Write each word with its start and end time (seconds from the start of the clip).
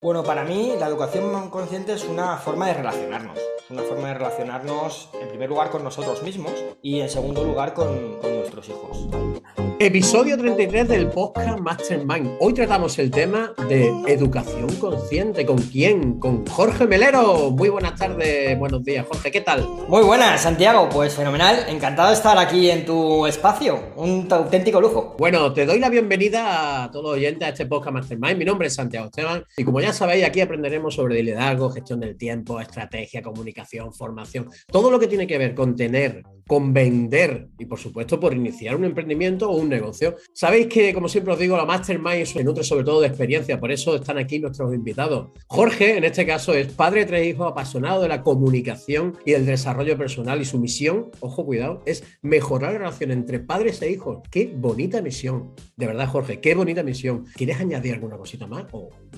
Bueno, 0.00 0.22
para 0.22 0.44
mí 0.44 0.74
la 0.78 0.86
educación 0.86 1.50
consciente 1.50 1.92
es 1.92 2.04
una 2.04 2.36
forma 2.36 2.68
de 2.68 2.74
relacionarnos. 2.74 3.36
Es 3.36 3.68
una 3.68 3.82
forma 3.82 4.06
de 4.06 4.14
relacionarnos 4.14 5.10
en 5.20 5.28
primer 5.28 5.48
lugar 5.48 5.70
con 5.70 5.82
nosotros 5.82 6.22
mismos 6.22 6.52
y 6.82 7.00
en 7.00 7.10
segundo 7.10 7.42
lugar 7.42 7.74
con, 7.74 8.20
nuestros 8.20 8.68
hijos. 8.68 9.08
Episodio 9.80 10.36
33 10.36 10.88
del 10.88 11.06
podcast 11.06 11.60
Mastermind. 11.60 12.36
Hoy 12.40 12.52
tratamos 12.52 12.98
el 12.98 13.12
tema 13.12 13.54
de 13.68 13.86
educación 14.08 14.66
consciente. 14.74 15.46
¿Con 15.46 15.58
quién? 15.58 16.18
Con 16.18 16.44
Jorge 16.46 16.84
Melero. 16.88 17.52
Muy 17.52 17.68
buenas 17.68 17.94
tardes, 17.94 18.58
buenos 18.58 18.82
días, 18.82 19.06
Jorge. 19.06 19.30
¿Qué 19.30 19.40
tal? 19.40 19.68
Muy 19.88 20.02
buenas, 20.02 20.42
Santiago. 20.42 20.88
Pues 20.88 21.14
fenomenal. 21.14 21.64
Encantado 21.68 22.08
de 22.08 22.14
estar 22.14 22.36
aquí 22.38 22.68
en 22.68 22.84
tu 22.84 23.24
espacio. 23.28 23.92
Un 23.94 24.26
auténtico 24.28 24.80
lujo. 24.80 25.14
Bueno, 25.16 25.52
te 25.52 25.64
doy 25.64 25.78
la 25.78 25.90
bienvenida 25.90 26.82
a 26.82 26.90
todos 26.90 27.04
los 27.04 27.14
oyentes 27.14 27.46
a 27.46 27.50
este 27.50 27.66
podcast 27.66 27.92
Mastermind. 27.92 28.36
Mi 28.36 28.44
nombre 28.44 28.66
es 28.66 28.74
Santiago 28.74 29.06
Esteban 29.06 29.44
y 29.56 29.62
como 29.62 29.80
ya 29.80 29.92
sabéis, 29.92 30.24
aquí 30.24 30.40
aprenderemos 30.40 30.96
sobre 30.96 31.22
liderazgo, 31.22 31.70
gestión 31.70 32.00
del 32.00 32.16
tiempo, 32.16 32.60
estrategia, 32.60 33.22
comunicación, 33.22 33.94
formación, 33.94 34.50
todo 34.66 34.90
lo 34.90 34.98
que 34.98 35.06
tiene 35.06 35.28
que 35.28 35.38
ver 35.38 35.54
con 35.54 35.76
tener, 35.76 36.24
con 36.48 36.72
vender 36.72 37.50
y 37.58 37.66
por 37.66 37.78
supuesto 37.78 38.18
por 38.18 38.34
iniciar 38.34 38.74
un 38.74 38.84
emprendimiento 38.84 39.48
o 39.48 39.56
un 39.56 39.68
negocio. 39.68 40.16
Sabéis 40.32 40.66
que, 40.66 40.92
como 40.94 41.08
siempre 41.08 41.34
os 41.34 41.38
digo, 41.38 41.56
la 41.56 41.66
Mastermind 41.66 42.24
se 42.24 42.42
nutre 42.42 42.64
sobre 42.64 42.84
todo 42.84 43.02
de 43.02 43.06
experiencia, 43.06 43.60
por 43.60 43.70
eso 43.70 43.94
están 43.94 44.18
aquí 44.18 44.40
nuestros 44.40 44.74
invitados. 44.74 45.28
Jorge, 45.46 45.98
en 45.98 46.04
este 46.04 46.26
caso, 46.26 46.54
es 46.54 46.72
padre 46.72 47.00
de 47.00 47.06
tres 47.06 47.26
hijos, 47.28 47.52
apasionado 47.52 48.02
de 48.02 48.08
la 48.08 48.22
comunicación 48.22 49.16
y 49.24 49.34
el 49.34 49.44
desarrollo 49.44 49.96
personal 49.96 50.40
y 50.40 50.46
su 50.46 50.58
misión, 50.58 51.10
ojo, 51.20 51.44
cuidado, 51.44 51.82
es 51.84 52.02
mejorar 52.22 52.72
la 52.72 52.78
relación 52.78 53.10
entre 53.10 53.40
padres 53.40 53.82
e 53.82 53.90
hijos. 53.90 54.20
Qué 54.30 54.50
bonita 54.56 55.02
misión. 55.02 55.52
De 55.76 55.86
verdad, 55.86 56.08
Jorge, 56.08 56.40
qué 56.40 56.54
bonita 56.54 56.82
misión. 56.82 57.26
¿Quieres 57.36 57.60
añadir 57.60 57.92
alguna 57.92 58.16
cosita 58.16 58.46
más? 58.46 58.64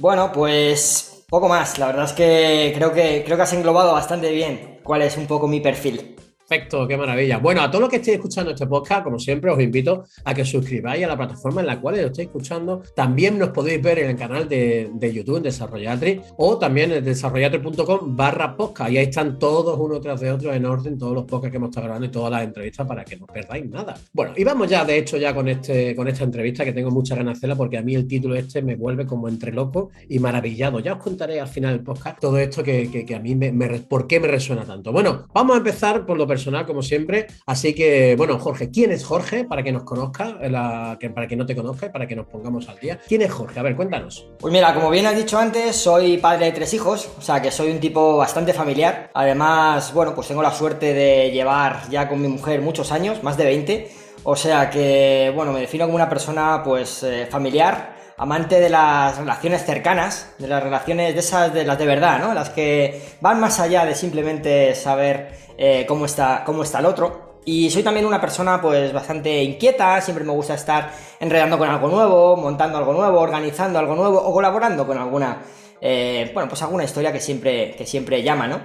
Bueno, 0.01 0.33
pues 0.33 1.25
poco 1.31 1.48
más. 1.48 1.78
La 1.78 1.87
verdad 1.87 2.06
es 2.06 2.12
que 2.12 2.73
creo 2.75 2.92
que 2.92 3.23
creo 3.25 3.37
que 3.37 3.42
has 3.42 3.53
englobado 3.53 3.92
bastante 3.92 4.33
bien 4.33 4.81
cuál 4.83 5.03
es 5.03 5.17
un 5.17 5.27
poco 5.27 5.47
mi 5.47 5.61
perfil. 5.61 6.17
Perfecto, 6.51 6.89
qué 6.89 6.97
maravilla. 6.97 7.39
Bueno, 7.39 7.62
a 7.62 7.70
todos 7.70 7.83
los 7.83 7.89
que 7.89 7.97
estéis 7.98 8.17
escuchando 8.17 8.51
este 8.51 8.67
podcast, 8.67 9.05
como 9.05 9.20
siempre, 9.20 9.53
os 9.53 9.61
invito 9.61 10.06
a 10.25 10.34
que 10.34 10.45
suscribáis 10.45 11.05
a 11.05 11.07
la 11.07 11.17
plataforma 11.17 11.61
en 11.61 11.69
la 11.69 11.81
cual 11.81 11.95
lo 11.95 12.07
estéis 12.09 12.27
escuchando. 12.27 12.83
También 12.97 13.39
nos 13.39 13.51
podéis 13.51 13.81
ver 13.81 14.01
en 14.01 14.11
el 14.11 14.17
canal 14.17 14.48
de, 14.48 15.12
YouTube, 15.15 15.37
en 15.37 15.45
Desarrollatri, 15.45 16.20
o 16.39 16.59
también 16.59 16.91
en 16.91 17.05
desarrollatri.com 17.05 18.17
barra 18.17 18.57
podcast. 18.57 18.91
Y 18.91 18.98
ahí 18.98 19.05
están 19.05 19.39
todos 19.39 19.79
uno 19.79 20.01
tras 20.01 20.20
de 20.20 20.33
otro 20.33 20.53
en 20.53 20.67
orden, 20.67 20.98
todos 20.98 21.15
los 21.15 21.23
podcasts 21.23 21.53
que 21.53 21.57
hemos 21.59 21.69
estado 21.69 21.84
grabando 21.84 22.07
y 22.09 22.11
todas 22.11 22.33
las 22.33 22.42
entrevistas 22.42 22.85
para 22.85 23.05
que 23.05 23.17
no 23.17 23.27
perdáis 23.27 23.70
nada. 23.70 23.95
Bueno, 24.12 24.33
y 24.37 24.42
vamos 24.42 24.69
ya, 24.69 24.85
de 24.85 24.98
hecho, 24.98 25.19
ya 25.19 25.33
con, 25.33 25.47
este, 25.47 25.95
con 25.95 26.09
esta 26.09 26.25
entrevista 26.25 26.64
que 26.64 26.73
tengo 26.73 26.91
muchas 26.91 27.17
ganas 27.17 27.35
de 27.35 27.39
hacerla 27.39 27.55
porque 27.55 27.79
a 27.79 27.83
mí 27.83 27.95
el 27.95 28.09
título 28.09 28.35
este 28.35 28.61
me 28.61 28.75
vuelve 28.75 29.07
como 29.07 29.29
entre 29.29 29.53
loco 29.53 29.91
y 30.09 30.19
maravillado. 30.19 30.81
Ya 30.81 30.95
os 30.95 30.98
contaré 31.01 31.41
al 31.41 31.47
final 31.47 31.75
del 31.77 31.85
podcast 31.85 32.19
todo 32.19 32.39
esto 32.39 32.64
que, 32.64 33.07
a 33.14 33.20
mí 33.20 33.37
me, 33.37 33.53
me, 33.53 33.69
por 33.83 34.09
qué 34.09 34.19
me 34.19 34.27
resuena 34.27 34.64
tanto. 34.64 34.91
Bueno, 34.91 35.29
vamos 35.33 35.55
a 35.55 35.59
empezar 35.59 36.05
por 36.05 36.19
lo 36.19 36.27
personal 36.27 36.39
personal, 36.41 36.66
como 36.66 36.83
siempre. 36.83 37.27
Así 37.44 37.74
que, 37.74 38.16
bueno, 38.16 38.38
Jorge, 38.38 38.70
¿quién 38.70 38.92
es 38.92 39.05
Jorge? 39.05 39.44
Para 39.44 39.62
que 39.62 39.72
nos 39.72 39.83
conozca, 39.84 40.38
para 40.41 41.28
que 41.28 41.36
no 41.36 41.44
te 41.44 41.55
conozca 41.55 41.86
y 41.86 41.88
para 41.91 42.06
que 42.06 42.16
nos 42.16 42.27
pongamos 42.27 42.69
al 42.69 42.78
día. 42.78 42.98
¿Quién 43.06 43.20
es 43.20 43.30
Jorge? 43.30 43.60
A 43.60 43.62
ver, 43.62 43.77
cuéntanos. 43.77 44.27
Pues 44.38 44.50
mira, 44.52 44.72
como 44.72 44.88
bien 44.88 45.06
has 45.06 45.16
dicho 45.16 45.38
antes, 45.38 45.77
soy 45.77 46.16
padre 46.16 46.46
de 46.46 46.52
tres 46.52 46.72
hijos, 46.72 47.11
o 47.18 47.20
sea 47.20 47.42
que 47.42 47.50
soy 47.50 47.70
un 47.70 47.78
tipo 47.78 48.16
bastante 48.16 48.55
familiar. 48.55 49.11
Además, 49.12 49.92
bueno, 49.92 50.14
pues 50.14 50.28
tengo 50.28 50.42
la 50.42 50.52
suerte 50.52 50.94
de 50.94 51.30
llevar 51.30 51.83
ya 51.91 52.08
con 52.08 52.22
mi 52.22 52.28
mujer 52.28 52.62
muchos 52.62 52.91
años, 52.91 53.22
más 53.22 53.36
de 53.36 53.44
20. 53.44 53.91
O 54.22 54.36
sea 54.36 54.70
que, 54.70 55.30
bueno, 55.34 55.52
me 55.52 55.61
defino 55.61 55.84
como 55.84 55.96
una 55.96 56.08
persona 56.08 56.62
pues 56.64 57.02
eh, 57.02 57.27
familiar, 57.30 58.00
amante 58.21 58.61
de 58.61 58.69
las 58.69 59.17
relaciones 59.17 59.65
cercanas, 59.65 60.35
de 60.39 60.47
las 60.47 60.63
relaciones 60.63 61.15
de 61.15 61.21
esas, 61.21 61.55
de 61.55 61.65
las 61.65 61.79
de 61.79 61.87
verdad, 61.87 62.19
¿no? 62.19 62.35
Las 62.35 62.51
que 62.51 63.17
van 63.23 63.41
más 63.41 63.59
allá 63.61 63.87
de 63.87 63.95
simplemente 63.95 64.75
saber 64.75 65.33
eh, 65.57 65.87
cómo, 65.89 66.05
está, 66.05 66.43
cómo 66.45 66.63
está 66.63 66.81
el 66.81 66.87
otro. 66.87 67.41
Y 67.47 67.71
soy 67.71 67.83
también 67.83 68.05
una 68.05 68.21
persona 68.21 68.61
pues 68.61 68.92
bastante 68.92 69.42
inquieta, 69.42 69.98
siempre 70.03 70.23
me 70.23 70.33
gusta 70.33 70.53
estar 70.53 70.92
enredando 71.19 71.57
con 71.57 71.70
algo 71.70 71.89
nuevo, 71.89 72.36
montando 72.36 72.77
algo 72.77 72.92
nuevo, 72.92 73.19
organizando 73.19 73.79
algo 73.79 73.95
nuevo 73.95 74.19
o 74.19 74.35
colaborando 74.35 74.86
con 74.86 74.98
alguna, 74.98 75.41
eh, 75.80 76.30
bueno, 76.35 76.47
pues 76.47 76.61
alguna 76.61 76.85
historia 76.85 77.14
que 77.14 77.20
siempre, 77.20 77.75
que 77.75 77.86
siempre 77.86 78.23
llama, 78.23 78.47
¿no? 78.47 78.61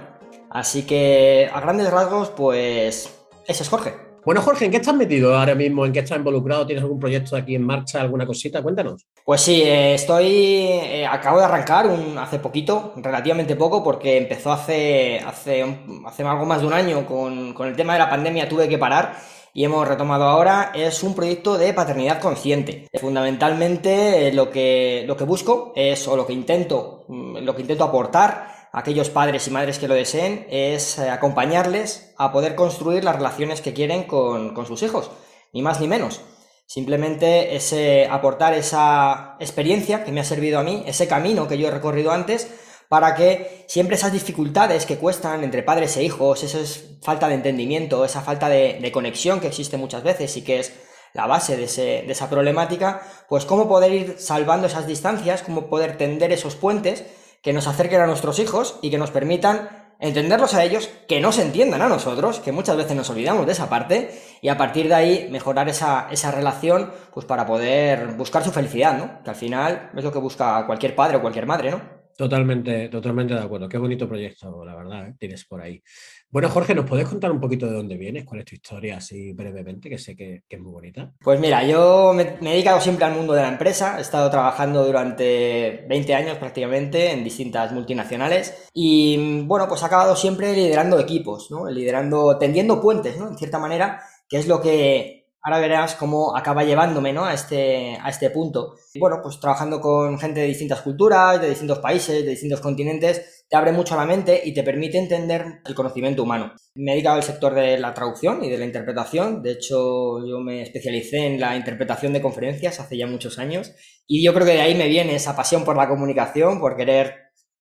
Así 0.50 0.82
que 0.82 1.50
a 1.50 1.60
grandes 1.62 1.90
rasgos, 1.90 2.28
pues 2.28 3.08
ese 3.46 3.62
es 3.62 3.68
Jorge. 3.70 4.05
Bueno, 4.26 4.42
Jorge, 4.42 4.64
¿en 4.64 4.72
qué 4.72 4.78
estás 4.78 4.96
metido 4.96 5.38
ahora 5.38 5.54
mismo? 5.54 5.86
¿En 5.86 5.92
qué 5.92 6.00
estás 6.00 6.18
involucrado? 6.18 6.66
¿Tienes 6.66 6.82
algún 6.82 6.98
proyecto 6.98 7.36
aquí 7.36 7.54
en 7.54 7.62
marcha, 7.62 8.00
alguna 8.00 8.26
cosita? 8.26 8.60
Cuéntanos. 8.60 9.06
Pues 9.24 9.40
sí, 9.40 9.62
eh, 9.62 9.94
estoy. 9.94 10.26
Eh, 10.26 11.06
acabo 11.08 11.38
de 11.38 11.44
arrancar 11.44 11.86
un, 11.86 12.18
hace 12.18 12.40
poquito, 12.40 12.92
relativamente 12.96 13.54
poco, 13.54 13.84
porque 13.84 14.16
empezó 14.16 14.50
hace, 14.50 15.20
hace, 15.20 15.64
hace 16.04 16.22
algo 16.24 16.44
más 16.44 16.60
de 16.60 16.66
un 16.66 16.72
año 16.72 17.06
con, 17.06 17.54
con 17.54 17.68
el 17.68 17.76
tema 17.76 17.92
de 17.92 18.00
la 18.00 18.10
pandemia, 18.10 18.48
tuve 18.48 18.68
que 18.68 18.78
parar 18.78 19.14
y 19.54 19.64
hemos 19.64 19.86
retomado 19.86 20.24
ahora 20.24 20.72
es 20.74 21.04
un 21.04 21.14
proyecto 21.14 21.56
de 21.56 21.72
paternidad 21.72 22.20
consciente. 22.20 22.88
Fundamentalmente 23.00 24.26
eh, 24.26 24.32
lo 24.32 24.50
que, 24.50 25.04
lo 25.06 25.16
que 25.16 25.22
busco 25.22 25.72
es, 25.76 26.08
o 26.08 26.16
lo 26.16 26.26
que 26.26 26.32
intento, 26.32 27.04
mm, 27.06 27.38
lo 27.38 27.54
que 27.54 27.62
intento 27.62 27.84
aportar 27.84 28.55
aquellos 28.76 29.08
padres 29.08 29.48
y 29.48 29.50
madres 29.50 29.78
que 29.78 29.88
lo 29.88 29.94
deseen 29.94 30.46
es 30.50 30.98
eh, 30.98 31.08
acompañarles 31.08 32.12
a 32.18 32.30
poder 32.30 32.54
construir 32.54 33.04
las 33.04 33.16
relaciones 33.16 33.62
que 33.62 33.72
quieren 33.72 34.04
con, 34.04 34.54
sus 34.66 34.82
hijos, 34.82 35.10
ni 35.54 35.62
más 35.62 35.80
ni 35.80 35.88
menos. 35.88 36.20
Simplemente 36.66 37.56
ese 37.56 38.06
aportar 38.06 38.52
esa 38.52 39.36
experiencia 39.40 40.04
que 40.04 40.12
me 40.12 40.20
ha 40.20 40.24
servido 40.24 40.58
a 40.58 40.62
mí, 40.62 40.84
ese 40.86 41.08
camino 41.08 41.48
que 41.48 41.56
yo 41.56 41.68
he 41.68 41.70
recorrido 41.70 42.12
antes, 42.12 42.48
para 42.90 43.14
que 43.14 43.64
siempre 43.66 43.96
esas 43.96 44.12
dificultades 44.12 44.84
que 44.84 44.98
cuestan 44.98 45.42
entre 45.42 45.62
padres 45.62 45.96
e 45.96 46.02
hijos, 46.02 46.42
esa 46.42 46.58
falta 47.02 47.28
de 47.28 47.34
entendimiento, 47.34 48.04
esa 48.04 48.20
falta 48.20 48.50
de, 48.50 48.90
conexión 48.92 49.40
que 49.40 49.46
existe 49.46 49.78
muchas 49.78 50.02
veces 50.02 50.36
y 50.36 50.42
que 50.42 50.60
es 50.60 50.74
la 51.14 51.26
base 51.26 51.56
de, 51.56 52.10
esa 52.10 52.28
problemática, 52.28 53.00
pues 53.26 53.46
cómo 53.46 53.68
poder 53.68 53.92
ir 53.94 54.16
salvando 54.18 54.66
esas 54.66 54.86
distancias, 54.86 55.42
cómo 55.42 55.70
poder 55.70 55.96
tender 55.96 56.30
esos 56.30 56.56
puentes 56.56 57.04
que 57.46 57.52
nos 57.52 57.68
acerquen 57.68 58.00
a 58.00 58.08
nuestros 58.08 58.40
hijos 58.40 58.76
y 58.82 58.90
que 58.90 58.98
nos 58.98 59.12
permitan 59.12 59.68
entenderlos 60.00 60.54
a 60.54 60.64
ellos, 60.64 60.90
que 61.06 61.20
nos 61.20 61.38
entiendan 61.38 61.80
a 61.80 61.88
nosotros, 61.88 62.40
que 62.40 62.50
muchas 62.50 62.76
veces 62.76 62.96
nos 62.96 63.08
olvidamos 63.08 63.46
de 63.46 63.52
esa 63.52 63.68
parte, 63.68 64.20
y 64.42 64.48
a 64.48 64.56
partir 64.56 64.88
de 64.88 64.96
ahí 64.96 65.28
mejorar 65.30 65.68
esa, 65.68 66.08
esa 66.10 66.32
relación, 66.32 66.90
pues 67.14 67.24
para 67.24 67.46
poder 67.46 68.08
buscar 68.16 68.42
su 68.42 68.50
felicidad, 68.50 68.98
¿no? 68.98 69.22
Que 69.22 69.30
al 69.30 69.36
final 69.36 69.92
es 69.96 70.02
lo 70.02 70.10
que 70.10 70.18
busca 70.18 70.66
cualquier 70.66 70.96
padre 70.96 71.18
o 71.18 71.20
cualquier 71.20 71.46
madre, 71.46 71.70
¿no? 71.70 71.95
Totalmente, 72.16 72.88
totalmente 72.88 73.34
de 73.34 73.40
acuerdo. 73.40 73.68
Qué 73.68 73.76
bonito 73.76 74.08
proyecto, 74.08 74.64
la 74.64 74.74
verdad, 74.74 75.08
¿eh? 75.08 75.14
tienes 75.18 75.44
por 75.44 75.60
ahí. 75.60 75.82
Bueno, 76.30 76.48
Jorge, 76.48 76.74
¿nos 76.74 76.88
puedes 76.88 77.06
contar 77.06 77.30
un 77.30 77.40
poquito 77.40 77.66
de 77.66 77.74
dónde 77.74 77.98
vienes? 77.98 78.24
¿Cuál 78.24 78.40
es 78.40 78.46
tu 78.46 78.54
historia, 78.54 78.96
así 78.96 79.32
brevemente, 79.34 79.90
que 79.90 79.98
sé 79.98 80.16
que, 80.16 80.42
es 80.48 80.60
muy 80.60 80.72
bonita? 80.72 81.12
Pues 81.20 81.38
mira, 81.38 81.62
yo 81.62 82.14
me, 82.14 82.22
he 82.22 82.54
dedicado 82.54 82.80
siempre 82.80 83.04
al 83.04 83.14
mundo 83.14 83.34
de 83.34 83.42
la 83.42 83.48
empresa. 83.48 83.98
He 83.98 84.00
estado 84.00 84.30
trabajando 84.30 84.86
durante 84.86 85.84
20 85.90 86.14
años 86.14 86.38
prácticamente 86.38 87.12
en 87.12 87.22
distintas 87.22 87.72
multinacionales. 87.72 88.66
Y 88.72 89.42
bueno, 89.44 89.68
pues 89.68 89.82
he 89.82 89.86
acabado 89.86 90.16
siempre 90.16 90.54
liderando 90.54 90.98
equipos, 90.98 91.50
¿no? 91.50 91.68
Liderando, 91.68 92.38
tendiendo 92.38 92.80
puentes, 92.80 93.18
¿no? 93.18 93.28
En 93.28 93.36
cierta 93.36 93.58
manera, 93.58 94.00
que 94.26 94.38
es 94.38 94.48
lo 94.48 94.62
que 94.62 95.25
ahora 95.46 95.60
verás 95.60 95.94
cómo 95.94 96.36
acaba 96.36 96.64
llevándome 96.64 97.12
¿no? 97.12 97.24
a, 97.24 97.32
este, 97.32 97.96
a 98.02 98.08
este 98.08 98.30
punto. 98.30 98.74
Y 98.92 98.98
bueno, 98.98 99.20
pues 99.22 99.38
trabajando 99.38 99.80
con 99.80 100.18
gente 100.18 100.40
de 100.40 100.48
distintas 100.48 100.80
culturas, 100.80 101.40
de 101.40 101.50
distintos 101.50 101.78
países, 101.78 102.24
de 102.24 102.30
distintos 102.30 102.60
continentes, 102.60 103.44
te 103.48 103.56
abre 103.56 103.70
mucho 103.70 103.94
la 103.94 104.04
mente 104.04 104.42
y 104.44 104.52
te 104.52 104.64
permite 104.64 104.98
entender 104.98 105.60
el 105.64 105.74
conocimiento 105.76 106.24
humano. 106.24 106.52
Me 106.74 106.90
he 106.90 106.94
dedicado 106.94 107.16
al 107.16 107.22
sector 107.22 107.54
de 107.54 107.78
la 107.78 107.94
traducción 107.94 108.42
y 108.42 108.50
de 108.50 108.58
la 108.58 108.64
interpretación. 108.64 109.40
De 109.40 109.52
hecho, 109.52 110.26
yo 110.26 110.40
me 110.40 110.62
especialicé 110.62 111.26
en 111.26 111.40
la 111.40 111.54
interpretación 111.54 112.12
de 112.12 112.22
conferencias 112.22 112.80
hace 112.80 112.96
ya 112.96 113.06
muchos 113.06 113.38
años. 113.38 113.72
Y 114.08 114.24
yo 114.24 114.34
creo 114.34 114.46
que 114.46 114.54
de 114.54 114.62
ahí 114.62 114.74
me 114.74 114.88
viene 114.88 115.14
esa 115.14 115.36
pasión 115.36 115.64
por 115.64 115.76
la 115.76 115.88
comunicación, 115.88 116.58
por 116.58 116.76
querer 116.76 117.14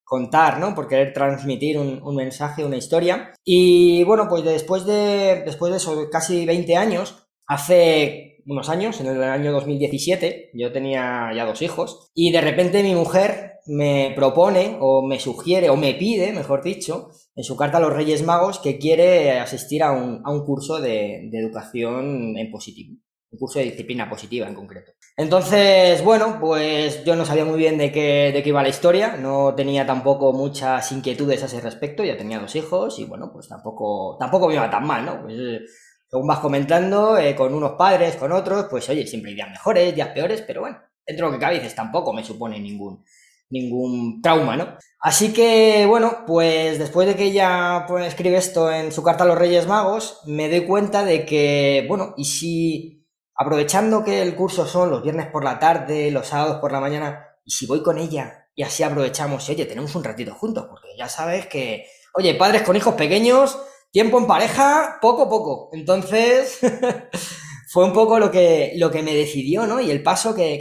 contar, 0.03 0.57
¿no? 0.59 0.73
Por 0.73 0.87
querer 0.87 1.13
transmitir 1.13 1.77
un, 1.77 2.01
un, 2.01 2.15
mensaje, 2.15 2.65
una 2.65 2.77
historia. 2.77 3.31
Y 3.43 4.03
bueno, 4.05 4.27
pues 4.27 4.43
después 4.43 4.85
de, 4.85 5.43
después 5.45 5.71
de 5.71 5.77
eso, 5.77 6.09
casi 6.11 6.47
20 6.47 6.77
años, 6.77 7.24
Hace 7.47 8.43
unos 8.45 8.69
años, 8.69 8.99
en 9.01 9.07
el 9.07 9.23
año 9.23 9.51
2017, 9.51 10.51
yo 10.53 10.71
tenía 10.71 11.31
ya 11.35 11.45
dos 11.45 11.61
hijos 11.61 12.11
y 12.13 12.31
de 12.31 12.41
repente 12.41 12.83
mi 12.83 12.93
mujer 12.93 13.59
me 13.67 14.13
propone 14.15 14.77
o 14.79 15.01
me 15.01 15.19
sugiere 15.19 15.69
o 15.69 15.75
me 15.75 15.93
pide, 15.93 16.31
mejor 16.31 16.63
dicho, 16.63 17.09
en 17.35 17.43
su 17.43 17.55
carta 17.55 17.77
a 17.77 17.81
los 17.81 17.93
Reyes 17.93 18.23
Magos 18.23 18.59
que 18.59 18.77
quiere 18.77 19.39
asistir 19.39 19.83
a 19.83 19.91
un, 19.91 20.21
a 20.23 20.31
un 20.31 20.45
curso 20.45 20.79
de, 20.79 21.29
de, 21.31 21.39
educación 21.39 22.37
en 22.37 22.51
positivo, 22.51 22.97
un 23.31 23.39
curso 23.39 23.59
de 23.59 23.65
disciplina 23.65 24.09
positiva 24.09 24.47
en 24.47 24.53
concreto. 24.53 24.91
Entonces, 25.17 26.03
bueno, 26.03 26.37
pues 26.39 27.03
yo 27.03 27.15
no 27.15 27.25
sabía 27.25 27.45
muy 27.45 27.57
bien 27.57 27.77
de 27.77 27.91
qué, 27.91 28.31
de 28.33 28.43
qué 28.43 28.49
iba 28.49 28.61
la 28.61 28.69
historia, 28.69 29.17
no 29.17 29.55
tenía 29.55 29.85
tampoco 29.85 30.33
muchas 30.33 30.91
inquietudes 30.91 31.41
a 31.41 31.47
ese 31.47 31.61
respecto, 31.61 32.03
ya 32.03 32.17
tenía 32.17 32.39
dos 32.39 32.55
hijos 32.55 32.99
y 32.99 33.05
bueno, 33.05 33.31
pues 33.33 33.47
tampoco, 33.47 34.17
tampoco 34.19 34.47
me 34.47 34.55
iba 34.55 34.69
tan 34.69 34.85
mal, 34.85 35.05
¿no? 35.05 35.23
Pues, 35.23 35.37
según 36.15 36.27
vas 36.29 36.39
comentando, 36.39 37.17
eh, 37.17 37.35
con 37.35 37.53
unos 37.53 37.73
padres, 37.73 38.15
con 38.15 38.31
otros, 38.31 38.67
pues 38.69 38.87
oye, 38.87 39.05
siempre 39.05 39.31
hay 39.31 39.35
días 39.35 39.49
mejores, 39.49 39.93
días 39.93 40.07
peores, 40.13 40.41
pero 40.47 40.61
bueno, 40.61 40.79
dentro 41.05 41.25
de 41.25 41.31
lo 41.33 41.37
que 41.37 41.41
cabe 41.43 41.55
dices, 41.55 41.75
tampoco 41.75 42.13
me 42.13 42.23
supone 42.23 42.57
ningún, 42.57 43.03
ningún 43.49 44.21
trauma, 44.21 44.55
¿no? 44.55 44.77
Así 45.01 45.33
que, 45.33 45.85
bueno, 45.85 46.23
pues 46.25 46.79
después 46.79 47.05
de 47.05 47.17
que 47.17 47.25
ella 47.25 47.83
pues, 47.85 48.07
escribe 48.07 48.37
esto 48.37 48.71
en 48.71 48.93
su 48.93 49.03
carta 49.03 49.25
a 49.25 49.27
los 49.27 49.37
Reyes 49.37 49.67
Magos, 49.67 50.21
me 50.25 50.47
doy 50.47 50.65
cuenta 50.65 51.03
de 51.03 51.25
que, 51.25 51.83
bueno, 51.89 52.13
y 52.15 52.23
si 52.23 53.05
aprovechando 53.35 54.05
que 54.05 54.21
el 54.21 54.35
curso 54.35 54.65
son 54.65 54.91
los 54.91 55.03
viernes 55.03 55.27
por 55.27 55.43
la 55.43 55.59
tarde, 55.59 56.11
los 56.11 56.27
sábados 56.27 56.61
por 56.61 56.71
la 56.71 56.79
mañana, 56.79 57.27
y 57.43 57.51
si 57.51 57.65
voy 57.65 57.83
con 57.83 57.97
ella 57.97 58.47
y 58.55 58.63
así 58.63 58.83
aprovechamos, 58.83 59.49
oye, 59.49 59.65
tenemos 59.65 59.93
un 59.95 60.05
ratito 60.05 60.33
juntos, 60.33 60.67
porque 60.69 60.95
ya 60.97 61.09
sabes 61.09 61.47
que, 61.47 61.87
oye, 62.13 62.35
padres 62.35 62.61
con 62.61 62.77
hijos 62.77 62.95
pequeños, 62.95 63.59
tiempo 63.95 64.17
en 64.17 64.27
pareja, 64.27 64.97
poco 65.01 65.29
poco. 65.29 65.69
Entonces, 65.71 66.59
fue 67.71 67.85
un 67.85 67.93
poco 67.93 68.19
lo 68.19 68.29
que, 68.29 68.73
lo 68.75 68.91
que 68.91 69.01
me 69.01 69.15
decidió, 69.15 69.65
¿no? 69.67 69.79
Y 69.79 69.89
el 69.89 70.03
paso 70.03 70.35
que, 70.35 70.59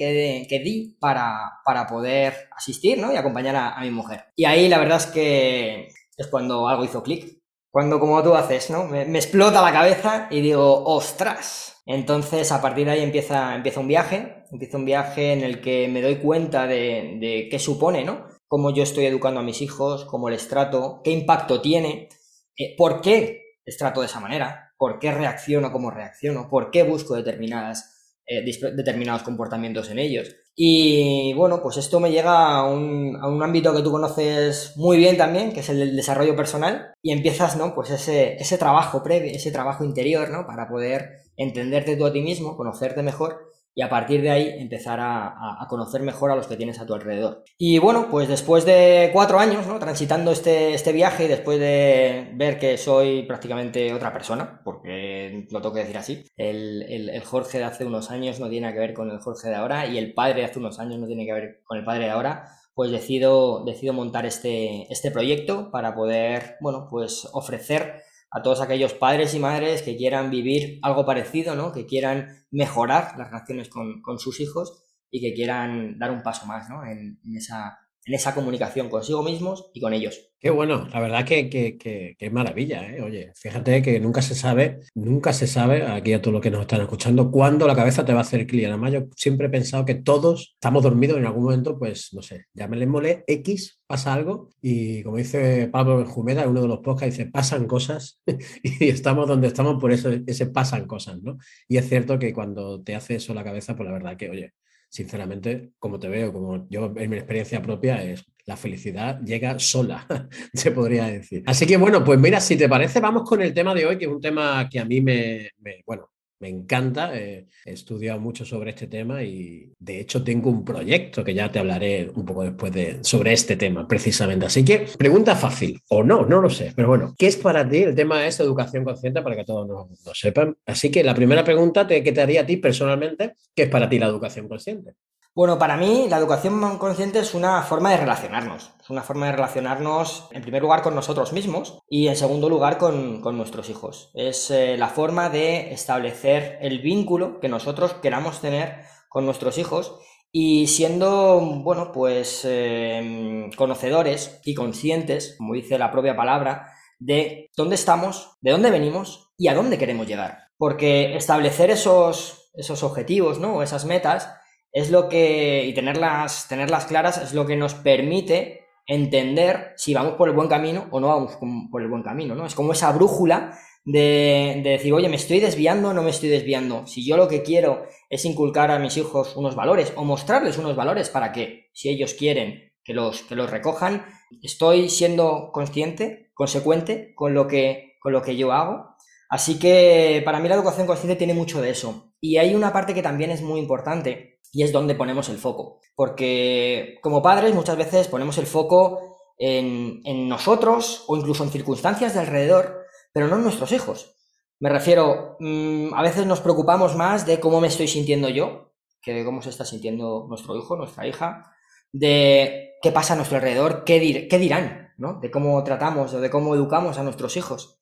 que, 0.48 0.58
di 0.60 0.96
para, 1.00 1.54
para, 1.64 1.84
poder 1.88 2.48
asistir, 2.56 2.96
¿no? 2.98 3.12
Y 3.12 3.16
acompañar 3.16 3.56
a, 3.56 3.80
mi 3.80 3.90
mujer. 3.90 4.26
Y 4.36 4.44
ahí 4.44 4.68
la 4.68 4.78
verdad 4.78 4.98
es 4.98 5.06
que 5.06 5.88
es 6.16 6.28
cuando 6.28 6.68
algo 6.68 6.84
hizo 6.84 7.02
clic. 7.02 7.40
Cuando, 7.72 7.98
como 7.98 8.22
tú 8.22 8.36
haces, 8.36 8.70
¿no? 8.70 8.84
Me, 8.84 9.02
explota 9.02 9.60
la 9.60 9.72
cabeza 9.72 10.28
y 10.30 10.40
digo, 10.40 10.84
ostras. 10.84 11.82
Entonces, 11.86 12.52
a 12.52 12.62
partir 12.62 12.86
de 12.86 12.92
ahí 12.92 13.02
empieza, 13.02 13.56
empieza 13.56 13.80
un 13.80 13.88
viaje. 13.88 14.44
Empieza 14.52 14.78
un 14.78 14.84
viaje 14.84 15.32
en 15.32 15.42
el 15.42 15.60
que 15.60 15.88
me 15.88 16.02
doy 16.02 16.18
cuenta 16.18 16.68
de, 16.68 17.18
de 17.18 17.48
qué 17.50 17.58
supone, 17.58 18.04
¿no? 18.04 18.28
Cómo 18.46 18.72
yo 18.72 18.84
estoy 18.84 19.06
educando 19.06 19.40
a 19.40 19.42
mis 19.42 19.60
hijos, 19.60 20.04
cómo 20.04 20.30
les 20.30 20.46
trato, 20.46 21.00
qué 21.02 21.10
impacto 21.10 21.60
tiene, 21.60 22.10
eh, 22.56 22.74
por 22.76 23.00
qué 23.00 23.42
les 23.64 23.76
trato 23.76 24.00
de 24.00 24.06
esa 24.06 24.20
manera, 24.20 24.72
por 24.76 24.98
qué 24.98 25.12
reacciono 25.12 25.72
como 25.72 25.90
reacciono, 25.90 26.48
por 26.50 26.70
qué 26.70 26.82
busco 26.82 27.14
determinadas, 27.14 28.18
eh, 28.26 28.44
determinados 28.44 29.22
comportamientos 29.22 29.90
en 29.90 29.98
ellos. 29.98 30.36
Y 30.56 31.32
bueno, 31.34 31.60
pues 31.62 31.78
esto 31.78 31.98
me 31.98 32.12
llega 32.12 32.54
a 32.54 32.64
un, 32.64 33.16
a 33.20 33.28
un, 33.28 33.42
ámbito 33.42 33.74
que 33.74 33.82
tú 33.82 33.90
conoces 33.90 34.74
muy 34.76 34.98
bien 34.98 35.16
también, 35.16 35.52
que 35.52 35.60
es 35.60 35.68
el 35.68 35.80
del 35.80 35.96
desarrollo 35.96 36.36
personal, 36.36 36.92
y 37.02 37.12
empiezas, 37.12 37.56
¿no? 37.56 37.74
Pues 37.74 37.90
ese, 37.90 38.36
ese 38.36 38.56
trabajo 38.56 39.02
previo, 39.02 39.32
ese 39.32 39.50
trabajo 39.50 39.84
interior, 39.84 40.30
¿no? 40.30 40.46
Para 40.46 40.68
poder 40.68 41.22
entenderte 41.36 41.96
tú 41.96 42.06
a 42.06 42.12
ti 42.12 42.20
mismo, 42.20 42.56
conocerte 42.56 43.02
mejor 43.02 43.53
y 43.74 43.82
a 43.82 43.88
partir 43.88 44.22
de 44.22 44.30
ahí 44.30 44.54
empezar 44.58 45.00
a, 45.00 45.66
conocer 45.68 46.02
mejor 46.02 46.30
a 46.30 46.36
los 46.36 46.46
que 46.46 46.56
tienes 46.56 46.78
a 46.78 46.86
tu 46.86 46.94
alrededor. 46.94 47.42
Y 47.58 47.78
bueno, 47.78 48.08
pues 48.10 48.28
después 48.28 48.64
de 48.64 49.10
cuatro 49.12 49.38
años, 49.38 49.66
¿no? 49.66 49.78
Transitando 49.78 50.30
este, 50.30 50.74
este 50.74 50.92
viaje 50.92 51.24
y 51.24 51.28
después 51.28 51.58
de 51.58 52.30
ver 52.34 52.58
que 52.58 52.76
soy 52.76 53.22
prácticamente 53.22 53.92
otra 53.92 54.12
persona, 54.12 54.60
porque 54.64 55.46
lo 55.50 55.60
tengo 55.60 55.74
que 55.74 55.80
decir 55.80 55.98
así, 55.98 56.24
el, 56.36 56.82
el, 56.82 57.24
Jorge 57.24 57.58
de 57.58 57.64
hace 57.64 57.84
unos 57.84 58.10
años 58.10 58.38
no 58.38 58.48
tiene 58.48 58.72
que 58.72 58.78
ver 58.78 58.94
con 58.94 59.10
el 59.10 59.18
Jorge 59.18 59.48
de 59.48 59.54
ahora 59.54 59.86
y 59.86 59.98
el 59.98 60.12
padre 60.12 60.40
de 60.40 60.44
hace 60.44 60.58
unos 60.58 60.78
años 60.78 60.98
no 60.98 61.06
tiene 61.06 61.24
que 61.24 61.32
ver 61.32 61.60
con 61.64 61.78
el 61.78 61.84
padre 61.84 62.04
de 62.04 62.10
ahora, 62.10 62.44
pues 62.74 62.90
decido, 62.90 63.64
decido 63.64 63.92
montar 63.92 64.26
este, 64.26 64.92
este 64.92 65.10
proyecto 65.10 65.70
para 65.70 65.94
poder, 65.94 66.56
bueno, 66.60 66.86
pues 66.90 67.28
ofrecer 67.32 68.02
a 68.34 68.42
todos 68.42 68.60
aquellos 68.60 68.92
padres 68.92 69.32
y 69.34 69.38
madres 69.38 69.82
que 69.82 69.96
quieran 69.96 70.28
vivir 70.28 70.80
algo 70.82 71.06
parecido, 71.06 71.54
¿no? 71.54 71.72
Que 71.72 71.86
quieran 71.86 72.44
mejorar 72.50 73.16
las 73.16 73.28
relaciones 73.28 73.68
con, 73.68 74.18
sus 74.18 74.40
hijos 74.40 74.84
y 75.10 75.20
que 75.20 75.32
quieran 75.34 75.98
dar 75.98 76.10
un 76.10 76.22
paso 76.22 76.44
más, 76.44 76.68
¿no? 76.68 76.84
en 76.84 77.18
esa 77.36 77.78
en 78.06 78.14
esa 78.14 78.34
comunicación 78.34 78.88
consigo 78.88 79.22
mismos 79.22 79.70
y 79.72 79.80
con 79.80 79.92
ellos. 79.92 80.30
Qué 80.44 80.50
bueno, 80.50 80.86
la 80.92 81.00
verdad 81.00 81.24
que, 81.24 81.48
que, 81.48 82.16
es 82.18 82.32
maravilla, 82.32 82.94
¿eh? 82.94 83.00
Oye, 83.00 83.32
fíjate 83.34 83.80
que 83.80 83.98
nunca 83.98 84.20
se 84.20 84.34
sabe, 84.34 84.80
nunca 84.94 85.32
se 85.32 85.46
sabe, 85.46 85.84
aquí 85.86 86.12
a 86.12 86.20
todos 86.20 86.34
los 86.34 86.42
que 86.42 86.50
nos 86.50 86.60
están 86.60 86.82
escuchando, 86.82 87.30
cuándo 87.30 87.66
la 87.66 87.74
cabeza 87.74 88.04
te 88.04 88.12
va 88.12 88.18
a 88.18 88.22
hacer 88.22 88.46
clic. 88.46 88.66
Además, 88.66 88.92
yo 88.92 89.04
siempre 89.16 89.46
he 89.46 89.50
pensado 89.50 89.86
que 89.86 89.94
todos 89.94 90.52
estamos 90.52 90.82
dormidos 90.82 91.16
en 91.16 91.24
algún 91.24 91.44
momento, 91.44 91.78
pues, 91.78 92.10
no 92.12 92.20
sé, 92.20 92.44
mole 92.86 93.24
X, 93.26 93.80
pasa 93.86 94.12
algo, 94.12 94.50
y 94.60 95.02
como 95.02 95.16
dice 95.16 95.68
Pablo 95.72 95.96
Benjumeda 95.96 96.42
en 96.42 96.50
uno 96.50 96.60
de 96.60 96.68
los 96.68 96.80
podcasts, 96.80 97.16
dice, 97.16 97.30
pasan 97.30 97.66
cosas, 97.66 98.20
y 98.62 98.90
estamos 98.90 99.26
donde 99.26 99.46
estamos 99.46 99.80
por 99.80 99.92
eso, 99.92 100.10
ese 100.26 100.44
pasan 100.44 100.86
cosas, 100.86 101.22
¿no? 101.22 101.38
Y 101.68 101.78
es 101.78 101.88
cierto 101.88 102.18
que 102.18 102.34
cuando 102.34 102.82
te 102.82 102.94
hace 102.94 103.14
eso 103.14 103.32
la 103.32 103.44
cabeza, 103.44 103.74
pues 103.74 103.86
la 103.86 103.94
verdad 103.94 104.18
que, 104.18 104.28
oye, 104.28 104.52
sinceramente, 104.94 105.72
como 105.80 105.98
te 105.98 106.06
veo, 106.08 106.32
como 106.32 106.68
yo 106.70 106.92
en 106.94 107.10
mi 107.10 107.16
experiencia 107.16 107.60
propia, 107.60 108.00
es 108.04 108.24
la 108.46 108.56
felicidad 108.56 109.20
llega 109.22 109.58
sola, 109.58 110.06
se 110.54 110.70
podría 110.70 111.06
decir. 111.06 111.42
Así 111.46 111.66
que 111.66 111.76
bueno, 111.76 112.04
pues 112.04 112.16
mira, 112.20 112.40
si 112.40 112.56
te 112.56 112.68
parece, 112.68 113.00
vamos 113.00 113.28
con 113.28 113.42
el 113.42 113.52
tema 113.52 113.74
de 113.74 113.86
hoy, 113.86 113.98
que 113.98 114.04
es 114.04 114.10
un 114.10 114.20
tema 114.20 114.68
que 114.70 114.78
a 114.78 114.84
mí 114.84 115.00
me, 115.00 115.50
bueno, 115.84 116.10
me 116.44 116.50
encanta, 116.50 117.16
eh, 117.16 117.46
he 117.64 117.72
estudiado 117.72 118.20
mucho 118.20 118.44
sobre 118.44 118.68
este 118.68 118.86
tema 118.86 119.22
y 119.22 119.72
de 119.78 120.00
hecho 120.00 120.22
tengo 120.22 120.50
un 120.50 120.62
proyecto 120.62 121.24
que 121.24 121.32
ya 121.32 121.50
te 121.50 121.58
hablaré 121.58 122.10
un 122.14 122.26
poco 122.26 122.42
después 122.42 122.70
de, 122.70 123.02
sobre 123.02 123.32
este 123.32 123.56
tema 123.56 123.88
precisamente. 123.88 124.44
Así 124.44 124.62
que 124.62 124.86
pregunta 124.98 125.36
fácil, 125.36 125.80
o 125.88 126.04
no, 126.04 126.26
no 126.26 126.42
lo 126.42 126.50
sé, 126.50 126.74
pero 126.76 126.88
bueno, 126.88 127.14
¿qué 127.16 127.28
es 127.28 127.38
para 127.38 127.66
ti? 127.66 127.78
El 127.78 127.94
tema 127.94 128.26
es 128.26 128.40
educación 128.40 128.84
consciente 128.84 129.22
para 129.22 129.36
que 129.36 129.44
todos 129.46 129.66
lo, 129.66 129.88
sepan. 130.12 130.54
Así 130.66 130.90
que 130.90 131.02
la 131.02 131.14
primera 131.14 131.42
pregunta 131.44 131.86
que 131.86 132.12
te 132.12 132.20
haría 132.20 132.42
a 132.42 132.46
ti 132.46 132.58
personalmente, 132.58 133.36
¿qué 133.54 133.62
es 133.62 133.70
para 133.70 133.88
ti 133.88 133.98
la 133.98 134.08
educación 134.08 134.46
consciente? 134.46 134.92
Bueno, 135.36 135.58
para 135.58 135.76
mí 135.76 136.06
la 136.08 136.18
educación 136.18 136.78
consciente 136.78 137.18
es 137.18 137.34
una 137.34 137.60
forma 137.62 137.90
de 137.90 137.96
relacionarnos. 137.96 138.70
Es 138.80 138.88
una 138.88 139.02
forma 139.02 139.26
de 139.26 139.32
relacionarnos, 139.32 140.28
en 140.30 140.42
primer 140.42 140.62
lugar, 140.62 140.82
con 140.82 140.94
nosotros 140.94 141.32
mismos 141.32 141.80
y, 141.88 142.06
en 142.06 142.14
segundo 142.14 142.48
lugar, 142.48 142.78
con, 142.78 143.20
nuestros 143.36 143.68
hijos. 143.68 144.12
Es 144.14 144.52
eh, 144.52 144.76
la 144.78 144.86
forma 144.86 145.30
de 145.30 145.72
establecer 145.72 146.58
el 146.60 146.78
vínculo 146.78 147.40
que 147.40 147.48
nosotros 147.48 147.94
queramos 147.94 148.40
tener 148.40 148.84
con 149.08 149.26
nuestros 149.26 149.58
hijos 149.58 149.98
y 150.30 150.68
siendo, 150.68 151.40
bueno, 151.40 151.90
pues 151.90 152.44
em, 152.44 153.50
conocedores 153.54 154.40
y 154.44 154.54
conscientes, 154.54 155.34
como 155.36 155.54
dice 155.54 155.78
la 155.78 155.90
propia 155.90 156.14
palabra, 156.14 156.70
de 157.00 157.50
dónde 157.56 157.74
estamos, 157.74 158.36
de 158.40 158.52
dónde 158.52 158.70
venimos 158.70 159.32
y 159.36 159.48
a 159.48 159.54
dónde 159.54 159.78
queremos 159.78 160.06
llegar. 160.06 160.50
Porque 160.56 161.16
establecer 161.16 161.70
esos, 161.70 162.52
esos 162.54 162.84
objetivos, 162.84 163.40
¿no? 163.40 163.56
O 163.56 163.62
esas 163.62 163.84
metas 163.84 164.28
es 164.74 164.90
lo 164.90 165.08
que, 165.08 165.64
y 165.64 165.72
tenerlas, 165.72 166.48
tenerlas 166.48 166.86
claras 166.86 167.18
es 167.18 167.32
lo 167.32 167.46
que 167.46 167.56
nos 167.56 167.74
permite 167.74 168.66
entender 168.86 169.72
si 169.76 169.94
vamos 169.94 170.14
por 170.14 170.28
el 170.28 170.34
buen 170.34 170.48
camino 170.48 170.88
o 170.90 170.98
no 170.98 171.08
vamos 171.08 171.38
por 171.70 171.80
el 171.80 171.88
buen 171.88 172.02
camino, 172.02 172.34
¿no? 172.34 172.44
Es 172.44 172.56
como 172.56 172.72
esa 172.72 172.90
brújula 172.90 173.56
de, 173.84 174.60
decir, 174.64 174.92
oye, 174.92 175.08
me 175.08 175.14
estoy 175.14 175.38
desviando 175.38 175.90
o 175.90 175.92
no 175.92 176.02
me 176.02 176.10
estoy 176.10 176.28
desviando. 176.28 176.88
Si 176.88 177.06
yo 177.06 177.16
lo 177.16 177.28
que 177.28 177.44
quiero 177.44 177.86
es 178.10 178.24
inculcar 178.24 178.72
a 178.72 178.80
mis 178.80 178.96
hijos 178.96 179.36
unos 179.36 179.54
valores 179.54 179.92
o 179.94 180.04
mostrarles 180.04 180.58
unos 180.58 180.74
valores 180.74 181.08
para 181.08 181.30
que, 181.30 181.70
si 181.72 181.88
ellos 181.88 182.14
quieren 182.14 182.72
que 182.82 182.94
los, 182.94 183.22
que 183.22 183.36
los 183.36 183.50
recojan, 183.50 184.04
estoy 184.42 184.90
siendo 184.90 185.50
consciente, 185.52 186.32
consecuente 186.34 187.14
con 187.14 187.32
lo 187.32 187.46
que, 187.46 187.94
con 188.00 188.12
lo 188.12 188.22
que 188.22 188.36
yo 188.36 188.52
hago. 188.52 188.96
Así 189.28 189.56
que 189.60 190.20
para 190.24 190.40
mí 190.40 190.48
la 190.48 190.56
educación 190.56 190.88
consciente 190.88 191.16
tiene 191.16 191.32
mucho 191.32 191.62
de 191.62 191.70
eso. 191.70 192.12
Y 192.20 192.38
hay 192.38 192.56
una 192.56 192.72
parte 192.72 192.92
que 192.92 193.02
también 193.02 193.30
es 193.30 193.40
muy 193.40 193.60
importante, 193.60 194.33
y 194.54 194.62
es 194.62 194.72
donde 194.72 194.94
ponemos 194.94 195.28
el 195.28 195.38
foco. 195.38 195.80
Porque 195.96 196.98
como 197.02 197.22
padres 197.22 197.54
muchas 197.54 197.76
veces 197.76 198.08
ponemos 198.08 198.38
el 198.38 198.46
foco 198.46 199.16
en, 199.36 200.28
nosotros 200.28 201.04
o 201.08 201.16
incluso 201.16 201.42
en 201.42 201.50
circunstancias 201.50 202.14
de 202.14 202.20
alrededor, 202.20 202.84
pero 203.12 203.26
no 203.26 203.36
en 203.36 203.42
nuestros 203.42 203.72
hijos. 203.72 204.16
Me 204.60 204.70
refiero, 204.70 205.36
mm, 205.40 205.92
a 205.92 206.02
veces 206.02 206.24
nos 206.24 206.40
preocupamos 206.40 206.94
más 206.94 207.26
de 207.26 207.40
cómo 207.40 207.60
me 207.60 207.68
estoy 207.68 207.88
sintiendo 207.88 208.28
yo 208.28 208.70
que 209.02 209.12
de 209.12 209.24
cómo 209.24 209.42
se 209.42 209.50
está 209.50 209.66
sintiendo 209.66 210.24
nuestro 210.30 210.56
hijo, 210.56 210.76
nuestra 210.76 211.06
hija, 211.06 211.52
de 211.92 212.70
qué 212.80 212.90
pasa 212.90 213.12
a 213.12 213.16
nuestro 213.16 213.36
alrededor, 213.36 213.84
qué, 213.84 214.00
dirán, 214.00 214.94
¿no? 214.96 215.20
De 215.20 215.30
cómo 215.30 215.62
tratamos 215.62 216.14
o 216.14 216.20
de 216.20 216.30
cómo 216.30 216.54
educamos 216.54 216.96
a 216.96 217.02
nuestros 217.02 217.36
hijos. 217.36 217.80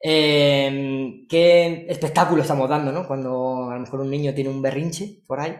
Em, 0.00 1.26
qué 1.28 1.86
espectáculo 1.88 2.42
estamos 2.42 2.68
dando, 2.68 2.92
¿no? 2.92 3.04
Cuando 3.08 3.68
a 3.68 3.74
lo 3.74 3.80
mejor 3.80 4.00
un 4.00 4.10
niño 4.10 4.32
tiene 4.32 4.50
un 4.50 4.62
berrinche 4.62 5.22
por 5.26 5.40
ahí 5.40 5.56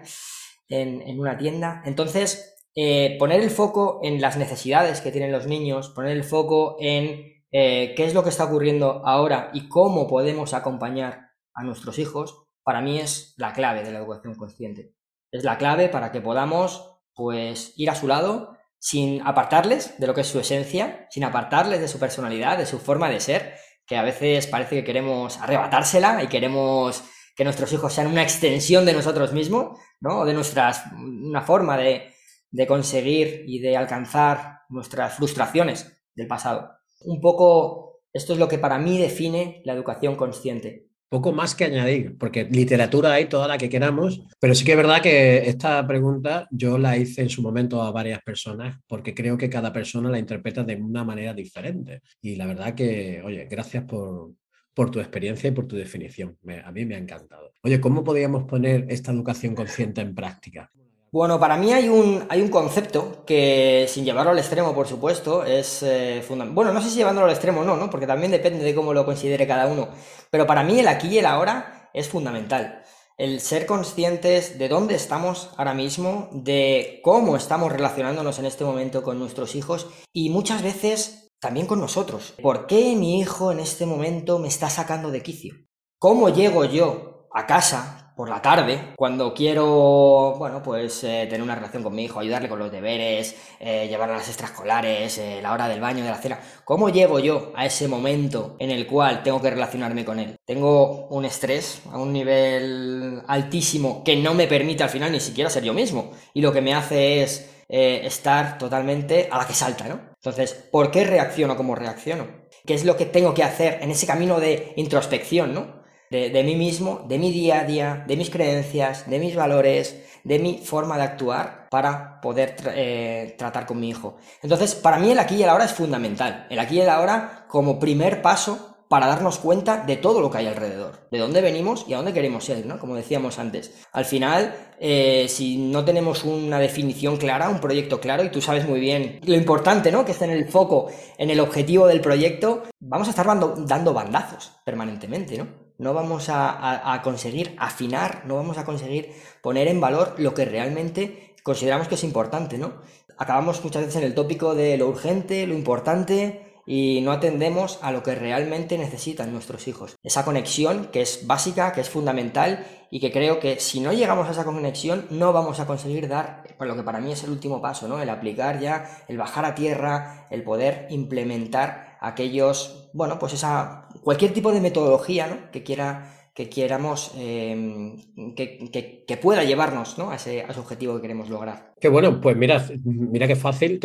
en, 0.71 1.21
una 1.21 1.37
tienda. 1.37 1.83
Entonces, 1.85 2.57
eh, 2.75 3.17
poner 3.19 3.41
el 3.41 3.51
foco 3.51 4.01
en 4.03 4.21
las 4.21 4.37
necesidades 4.37 5.01
que 5.01 5.11
tienen 5.11 5.33
los 5.33 5.47
niños, 5.47 5.91
poner 5.91 6.13
el 6.13 6.25
foco 6.25 6.77
en 6.81 7.45
eh, 7.53 7.95
qué 7.97 8.05
es 8.05 8.15
lo 8.15 8.23
que 8.23 8.29
está 8.31 8.45
ocurriendo 8.45 9.03
ahora 9.05 9.51
y 9.53 9.69
cómo 9.69 10.07
podemos 10.07 10.55
acompañar 10.55 11.31
a 11.53 11.65
nuestros 11.65 11.99
hijos, 11.99 12.47
para 12.63 12.81
mí 12.81 12.99
es 12.99 13.35
la 13.37 13.53
clave 13.53 13.83
de 13.83 13.91
la 13.91 13.99
educación 13.99 14.35
consciente. 14.37 14.95
Es 15.33 15.45
la 15.45 15.59
clave 15.59 15.89
para 15.89 16.13
que 16.13 16.21
podamos, 16.21 16.99
pues, 17.15 17.75
ir 17.77 17.91
a 17.91 17.95
su 17.95 18.07
lado 18.07 18.57
sin 18.79 19.21
apartarles 19.27 19.99
de 19.99 20.07
lo 20.07 20.15
que 20.15 20.23
es 20.23 20.27
su 20.27 20.41
esencia, 20.41 21.07
sin 21.11 21.25
apartarles 21.25 21.81
de 21.81 21.89
su 21.89 21.99
personalidad, 21.99 22.57
de 22.57 22.67
su 22.67 22.79
forma 22.79 23.11
de 23.11 23.21
ser, 23.21 23.57
que 23.87 23.97
a 23.97 24.03
veces 24.03 24.47
parece 24.47 24.77
que 24.77 24.85
queremos 24.85 25.39
arrebatársela 25.39 26.23
y 26.23 26.29
queremos 26.29 27.03
que 27.37 27.45
nuestros 27.45 27.73
hijos 27.73 27.93
sean 27.93 28.09
una 28.09 28.23
extensión 28.23 28.85
de 28.85 28.93
nosotros 28.93 29.33
mismos, 29.33 29.79
¿no? 30.01 30.25
De 30.25 30.35
nuestras, 30.35 30.83
una 30.93 31.43
forma 31.43 31.77
de, 31.77 32.13
de 32.51 32.67
conseguir 32.67 33.45
y 33.47 33.61
de 33.61 33.77
alcanzar 33.77 34.61
nuestras 34.69 35.15
frustraciones 35.15 36.03
del 36.15 36.27
pasado. 36.27 36.71
Un 37.03 37.21
poco, 37.21 38.03
esto 38.13 38.33
es 38.33 38.39
lo 38.39 38.49
que 38.49 38.59
para 38.59 38.79
mí 38.79 38.99
define 38.99 39.63
la 39.65 39.73
educación 39.73 40.17
consciente. 40.17 40.89
poco 41.09 41.33
más 41.33 41.57
que 41.57 41.65
añadir, 41.65 42.17
porque 42.19 42.45
literatura 42.45 43.13
hay 43.13 43.29
toda 43.29 43.49
la 43.49 43.59
que 43.59 43.69
queramos, 43.69 44.23
pero 44.39 44.55
sí 44.55 44.65
que 44.65 44.73
es 44.73 44.77
verdad 44.77 45.03
que 45.03 45.49
esta 45.49 45.85
pregunta 45.87 46.47
yo 46.53 46.79
la 46.79 46.97
hice 46.97 47.23
en 47.23 47.31
su 47.31 47.43
momento 47.43 47.83
a 47.83 47.91
varias 47.91 48.23
personas, 48.23 48.79
porque 48.87 49.13
creo 49.13 49.37
que 49.37 49.51
cada 49.51 49.73
persona 49.73 50.09
la 50.09 50.21
interpreta 50.21 50.63
de 50.63 50.77
una 50.77 51.03
manera 51.03 51.35
diferente. 51.35 52.03
Y 52.21 52.37
la 52.37 52.47
verdad 52.47 52.75
que, 52.75 53.23
oye, 53.25 53.49
gracias 53.51 53.85
por, 53.85 54.35
por 54.75 54.91
tu 54.91 55.01
experiencia 55.01 55.49
y 55.49 55.53
por 55.53 55.67
tu 55.67 55.77
definición. 55.77 56.39
a 56.65 56.73
mí 56.73 56.85
me 56.85 56.95
ha 56.95 56.99
encantado. 56.99 57.53
Oye, 57.63 57.81
¿cómo 57.81 58.05
podríamos 58.05 58.45
poner 58.45 58.87
esta 58.89 59.13
educación 59.13 59.55
consciente 59.55 60.01
en 60.01 60.15
práctica? 60.15 60.71
Bueno, 61.13 61.41
para 61.41 61.57
mí 61.57 61.73
hay 61.73 61.89
un, 61.89 62.25
hay 62.29 62.41
un 62.41 62.49
concepto 62.49 63.25
que, 63.27 63.87
sin 63.89 64.05
llevarlo 64.05 64.31
al 64.31 64.39
extremo, 64.39 64.73
por 64.73 64.87
supuesto, 64.87 65.45
es 65.45 65.83
eh, 65.83 66.23
fundamental. 66.27 66.55
Bueno, 66.55 66.73
no 66.73 66.81
sé 66.81 66.89
si 66.89 66.99
llevándolo 66.99 67.27
al 67.27 67.33
extremo 67.33 67.63
o 67.63 67.65
no, 67.65 67.77
¿no? 67.77 67.91
Porque 67.91 68.07
también 68.07 68.31
depende 68.31 68.65
de 68.65 68.75
cómo 68.77 68.95
lo 68.95 69.05
considere 69.05 69.45
cada 69.45 69.67
uno. 69.67 69.89
Pero 70.31 70.47
para 70.47 70.63
mí 70.63 70.79
el 70.79 70.87
aquí 70.87 71.09
y 71.09 71.19
el 71.19 71.27
ahora 71.27 71.91
es 71.93 72.09
fundamental. 72.09 72.85
El 73.19 73.41
ser 73.41 73.67
conscientes 73.67 74.57
de 74.57 74.69
dónde 74.69 74.95
estamos 74.95 75.51
ahora 75.57 75.75
mismo, 75.75 76.31
de 76.33 77.01
cómo 77.03 77.37
estamos 77.37 77.73
relacionándonos 77.73 78.39
en 78.39 78.47
este 78.47 78.65
momento 78.65 79.03
con 79.03 79.19
nuestros 79.19 79.57
hijos 79.57 79.89
y 80.13 80.31
muchas 80.31 80.63
veces 80.63 81.30
también 81.41 81.67
con 81.67 81.81
nosotros. 81.81 82.35
¿Por 82.43 82.67
qué 82.67 82.95
mi 82.97 83.19
hijo 83.19 83.53
en 83.53 83.61
este 83.61 83.87
momento 83.87 84.39
me 84.39 84.49
está 84.49 84.71
sacando 84.71 85.11
de 85.11 85.23
quicio? 85.23 85.55
¿Cómo 85.99 86.29
llego 86.29 86.65
yo 86.65 87.29
a 87.33 87.47
casa 87.47 88.01
por 88.21 88.29
la 88.29 88.43
tarde, 88.43 88.93
cuando 88.97 89.33
quiero, 89.33 90.35
bueno, 90.37 90.63
pues 90.63 91.05
eh, 91.05 91.27
tener 91.27 91.41
una 91.41 91.55
relación 91.55 91.83
con 91.83 91.95
mi 91.95 92.05
hijo, 92.05 92.21
ayudarle 92.21 92.51
con 92.51 92.59
los 92.59 92.71
deberes, 92.71 93.35
eh, 93.59 93.89
llevar 93.89 94.11
a 94.11 94.19
las 94.19 94.29
extraescolares, 94.29 95.17
eh, 95.17 95.41
la 95.41 95.55
hora 95.55 95.69
del 95.69 95.81
baño, 95.81 96.05
de 96.05 96.11
la 96.11 96.19
cena, 96.19 96.39
¿cómo 96.67 96.91
llego 96.91 97.19
yo 97.19 97.51
a 97.57 97.65
ese 97.65 97.89
momento 97.89 98.57
en 98.59 98.71
el 98.71 98.87
cual 98.87 99.23
tengo 99.23 99.41
que 99.41 99.49
relacionarme 99.49 100.05
con 100.05 100.19
él? 100.19 100.37
Tengo 100.45 101.07
un 101.09 101.25
estrés 101.25 101.81
a 101.91 101.97
un 101.97 102.13
nivel 102.13 103.23
altísimo 103.27 104.05
que 104.05 104.17
no 104.17 104.35
me 104.35 104.47
permite 104.47 104.83
al 104.83 104.91
final 104.91 105.13
ni 105.13 105.21
siquiera 105.21 105.49
ser 105.49 105.65
yo 105.65 105.73
mismo 105.73 106.11
y 106.35 106.43
lo 106.43 106.53
que 106.53 106.61
me 106.61 106.75
hace 106.75 107.23
es 107.23 107.51
estar 107.71 108.59
totalmente 108.59 109.31
a 109.31 109.39
la 109.39 109.47
que 109.47 109.55
salta, 109.55 109.89
¿no? 109.89 110.10
Entonces, 110.23 110.53
¿por 110.53 110.91
qué 110.91 111.05
reacciono 111.05 111.57
como 111.57 111.75
reacciono? 111.75 112.27
¿Qué 112.67 112.75
es 112.75 112.85
lo 112.85 112.97
que 112.97 113.07
tengo 113.07 113.35
que 113.35 113.43
hacer 113.43 113.79
en 113.83 113.91
ese 113.91 114.07
camino 114.07 114.39
de 114.39 114.75
introspección, 114.77 115.55
¿no? 115.55 115.81
de, 116.11 116.43
mí 116.43 116.57
mismo, 116.57 117.05
de 117.09 117.19
mi 117.19 117.31
día 117.31 117.61
a 117.61 117.65
día, 117.65 118.05
de 118.07 118.17
mis 118.17 118.31
creencias, 118.31 119.09
de 119.09 119.21
mis 119.21 119.37
valores, 119.37 120.03
de 120.25 120.41
mi 120.41 120.59
forma 120.59 120.97
de 120.97 121.05
actuar 121.05 121.69
para 121.71 122.21
poder 122.21 122.57
eh, 122.75 123.37
tratar 123.39 123.65
con 123.65 123.79
mi 123.79 123.91
hijo. 123.91 124.17
Entonces, 124.43 124.75
para 124.75 124.99
mí 124.99 125.13
el 125.13 125.21
aquí 125.21 125.37
y 125.37 125.45
el 125.45 125.49
ahora 125.49 125.67
es 125.67 125.73
fundamental. 125.73 126.49
El 126.51 126.59
aquí 126.59 126.77
y 126.77 126.81
el 126.81 126.89
ahora 126.89 127.47
como 127.49 127.79
primer 127.79 128.23
paso 128.23 128.70
para 128.91 129.07
darnos 129.07 129.39
cuenta 129.39 129.85
de 129.85 129.97
todo 129.97 130.21
lo 130.21 130.33
que 130.33 130.39
hay 130.39 130.49
alrededor, 130.49 131.07
de 131.13 131.19
dónde 131.21 131.41
venimos 131.41 131.85
y 131.87 131.93
a 131.93 131.99
dónde 131.99 132.13
queremos 132.13 132.49
ir, 132.49 132.67
¿no? 132.67 132.81
Como 132.81 132.97
decíamos 132.97 133.39
antes. 133.39 133.87
Al 133.93 134.05
final, 134.05 134.53
eh, 134.81 135.27
si 135.29 135.59
no 135.59 135.85
tenemos 135.85 136.25
una 136.25 136.59
definición 136.59 137.17
clara, 137.17 137.51
un 137.51 137.61
proyecto 137.61 138.01
claro, 138.01 138.25
y 138.25 138.31
tú 138.31 138.41
sabes 138.41 138.67
muy 138.67 138.81
bien 138.81 139.21
lo 139.25 139.37
importante, 139.37 139.93
¿no? 139.93 140.05
Que 140.05 140.11
está 140.11 140.25
en 140.25 140.33
el 140.33 140.49
foco, 140.49 140.89
en 141.19 141.31
el 141.31 141.39
objetivo 141.39 141.87
del 141.87 142.01
proyecto, 142.01 142.65
vamos 142.81 143.07
a 143.07 143.11
estar 143.11 143.27
dando 143.27 143.95
bandazos 143.95 144.55
permanentemente, 144.65 145.39
¿no? 145.39 145.71
no 145.79 145.95
vamos 145.95 146.27
a, 146.29 147.01
conseguir 147.03 147.57
afinar, 147.59 148.25
no 148.27 148.35
vamos 148.37 148.59
a 148.59 148.65
conseguir 148.65 149.13
poner 149.41 149.67
en 149.67 149.81
valor 149.81 150.15
lo 150.19 150.35
que 150.35 150.45
realmente 150.45 151.37
consideramos 151.43 151.89
que 151.89 151.95
es 151.95 152.05
importante, 152.05 152.59
¿no? 152.59 152.83
Acabamos 153.17 153.65
muchas 153.65 153.83
veces 153.83 153.97
en 153.97 154.05
el 154.05 154.15
tópico 154.15 154.55
de 154.55 154.77
lo 154.77 154.89
urgente, 154.89 155.47
lo 155.47 155.55
importante 155.55 156.50
y 156.73 157.01
no 157.01 157.11
atendemos 157.11 157.81
a 157.83 157.91
lo 157.91 158.05
que 158.05 158.15
realmente 158.15 158.79
necesitan 158.79 159.33
nuestros 159.33 159.67
hijos. 159.67 159.97
Esa 160.05 160.25
conexión 160.25 160.85
que 160.93 161.03
es 161.03 161.27
básica, 161.27 161.73
que 161.73 161.81
es 161.81 161.91
fundamental 161.91 162.65
y 162.93 163.01
que 163.01 163.11
creo 163.11 163.41
que 163.41 163.59
si 163.59 163.81
no 163.81 163.93
llegamos 163.93 164.29
a 164.29 164.31
esa 164.31 164.45
conexión 164.45 165.05
no 165.11 165.33
vamos 165.33 165.59
a 165.59 165.67
conseguir 165.67 166.07
dar 166.07 166.45
lo 166.61 166.77
que 166.77 166.85
para 166.85 167.01
mí 167.01 167.11
es 167.11 167.25
el 167.25 167.31
último 167.31 167.61
paso, 167.61 167.89
¿no? 167.89 168.01
El 168.01 168.09
aplicar 168.09 168.61
ya, 168.61 169.03
el 169.09 169.19
bajar 169.19 169.47
a 169.47 169.57
tierra, 169.57 170.29
el 170.31 170.45
poder 170.45 170.87
implementar 170.91 171.99
aquellos, 172.01 172.89
bueno, 172.93 173.19
pues 173.19 173.33
esa 173.33 173.89
cualquier 174.05 174.33
tipo 174.33 174.53
de 174.53 174.61
metodología 174.61 175.27
¿no? 175.27 175.51
que 175.51 175.65
quiera 175.65 176.20
que 176.35 176.49
quieramos 176.49 177.13
em, 177.17 177.97
que, 178.35 179.19
pueda 179.21 179.45
llevarnos 179.45 179.99
¿no? 179.99 180.11
a, 180.11 180.17
ese, 180.17 180.45
objetivo 180.57 180.97
que 180.97 181.03
queremos 181.03 181.29
lograr. 181.29 181.75
Qué 181.81 181.89
bueno, 181.89 182.21
pues 182.21 182.37
mira, 182.37 182.65
mira 182.85 183.27
qué 183.27 183.37
fácil 183.37 183.81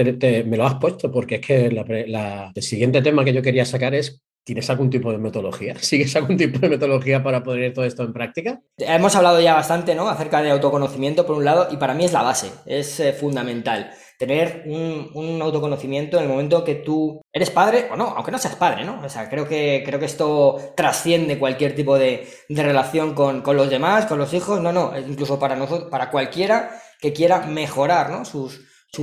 me 0.46 0.58
lo 0.58 0.66
has 0.66 0.76
puesto, 0.76 1.12
porque 1.12 1.36
es 1.36 1.42
que 1.42 1.66
el 1.66 2.64
siguiente 2.64 3.02
tema 3.02 3.26
que 3.26 3.34
yo 3.34 3.42
quería 3.42 3.66
sacar 3.66 3.96
es 3.96 4.22
¿Tienes 4.46 4.70
algún 4.70 4.92
tipo 4.92 5.12
de 5.12 5.18
metodología? 5.18 5.76
¿Sigues 5.80 6.16
algún 6.16 6.38
tipo 6.38 6.60
de 6.60 6.70
metodología 6.70 7.24
para 7.24 7.42
poner 7.42 7.74
todo 7.74 7.84
esto 7.84 8.04
en 8.04 8.14
práctica? 8.14 8.62
Hemos 8.78 9.16
hablado 9.16 9.42
ya 9.42 9.56
bastante, 9.56 9.96
¿no? 9.96 10.08
Acerca 10.08 10.44
de 10.44 10.52
autoconocimiento, 10.52 11.26
por 11.26 11.38
un 11.38 11.46
lado, 11.46 11.68
y 11.72 11.78
para 11.78 11.96
mí 11.96 12.06
es 12.06 12.14
la 12.14 12.22
base, 12.22 12.52
es 12.68 13.00
eh, 13.00 13.12
fundamental 13.12 13.92
tener 14.18 14.64
un, 14.66 15.42
autoconocimiento 15.42 16.18
en 16.18 16.24
el 16.24 16.30
momento 16.30 16.64
que 16.64 16.76
tú 16.76 17.22
eres 17.32 17.50
padre 17.50 17.88
o 17.92 17.96
no, 17.96 18.06
aunque 18.16 18.32
no 18.32 18.38
seas 18.38 18.56
padre, 18.56 18.86
¿no? 18.86 19.02
O 19.04 19.10
sea, 19.10 19.30
creo 19.30 19.48
que, 19.48 19.84
creo 19.86 20.00
que 20.00 20.06
esto 20.06 20.74
trasciende 20.76 21.40
cualquier 21.40 21.76
tipo 21.76 21.98
de, 21.98 22.28
relación 22.50 23.14
con, 23.14 23.44
los 23.46 23.70
demás, 23.70 24.06
con 24.06 24.18
los 24.18 24.34
hijos, 24.34 24.62
no, 24.62 24.72
no, 24.72 24.94
incluso 24.98 25.40
para 25.40 25.56
nosotros, 25.56 25.90
para 25.90 26.10
cualquiera 26.10 26.82
que 27.00 27.14
quiera 27.14 27.42
mejorar, 27.42 28.10
¿no? 28.10 28.26
su 28.26 28.50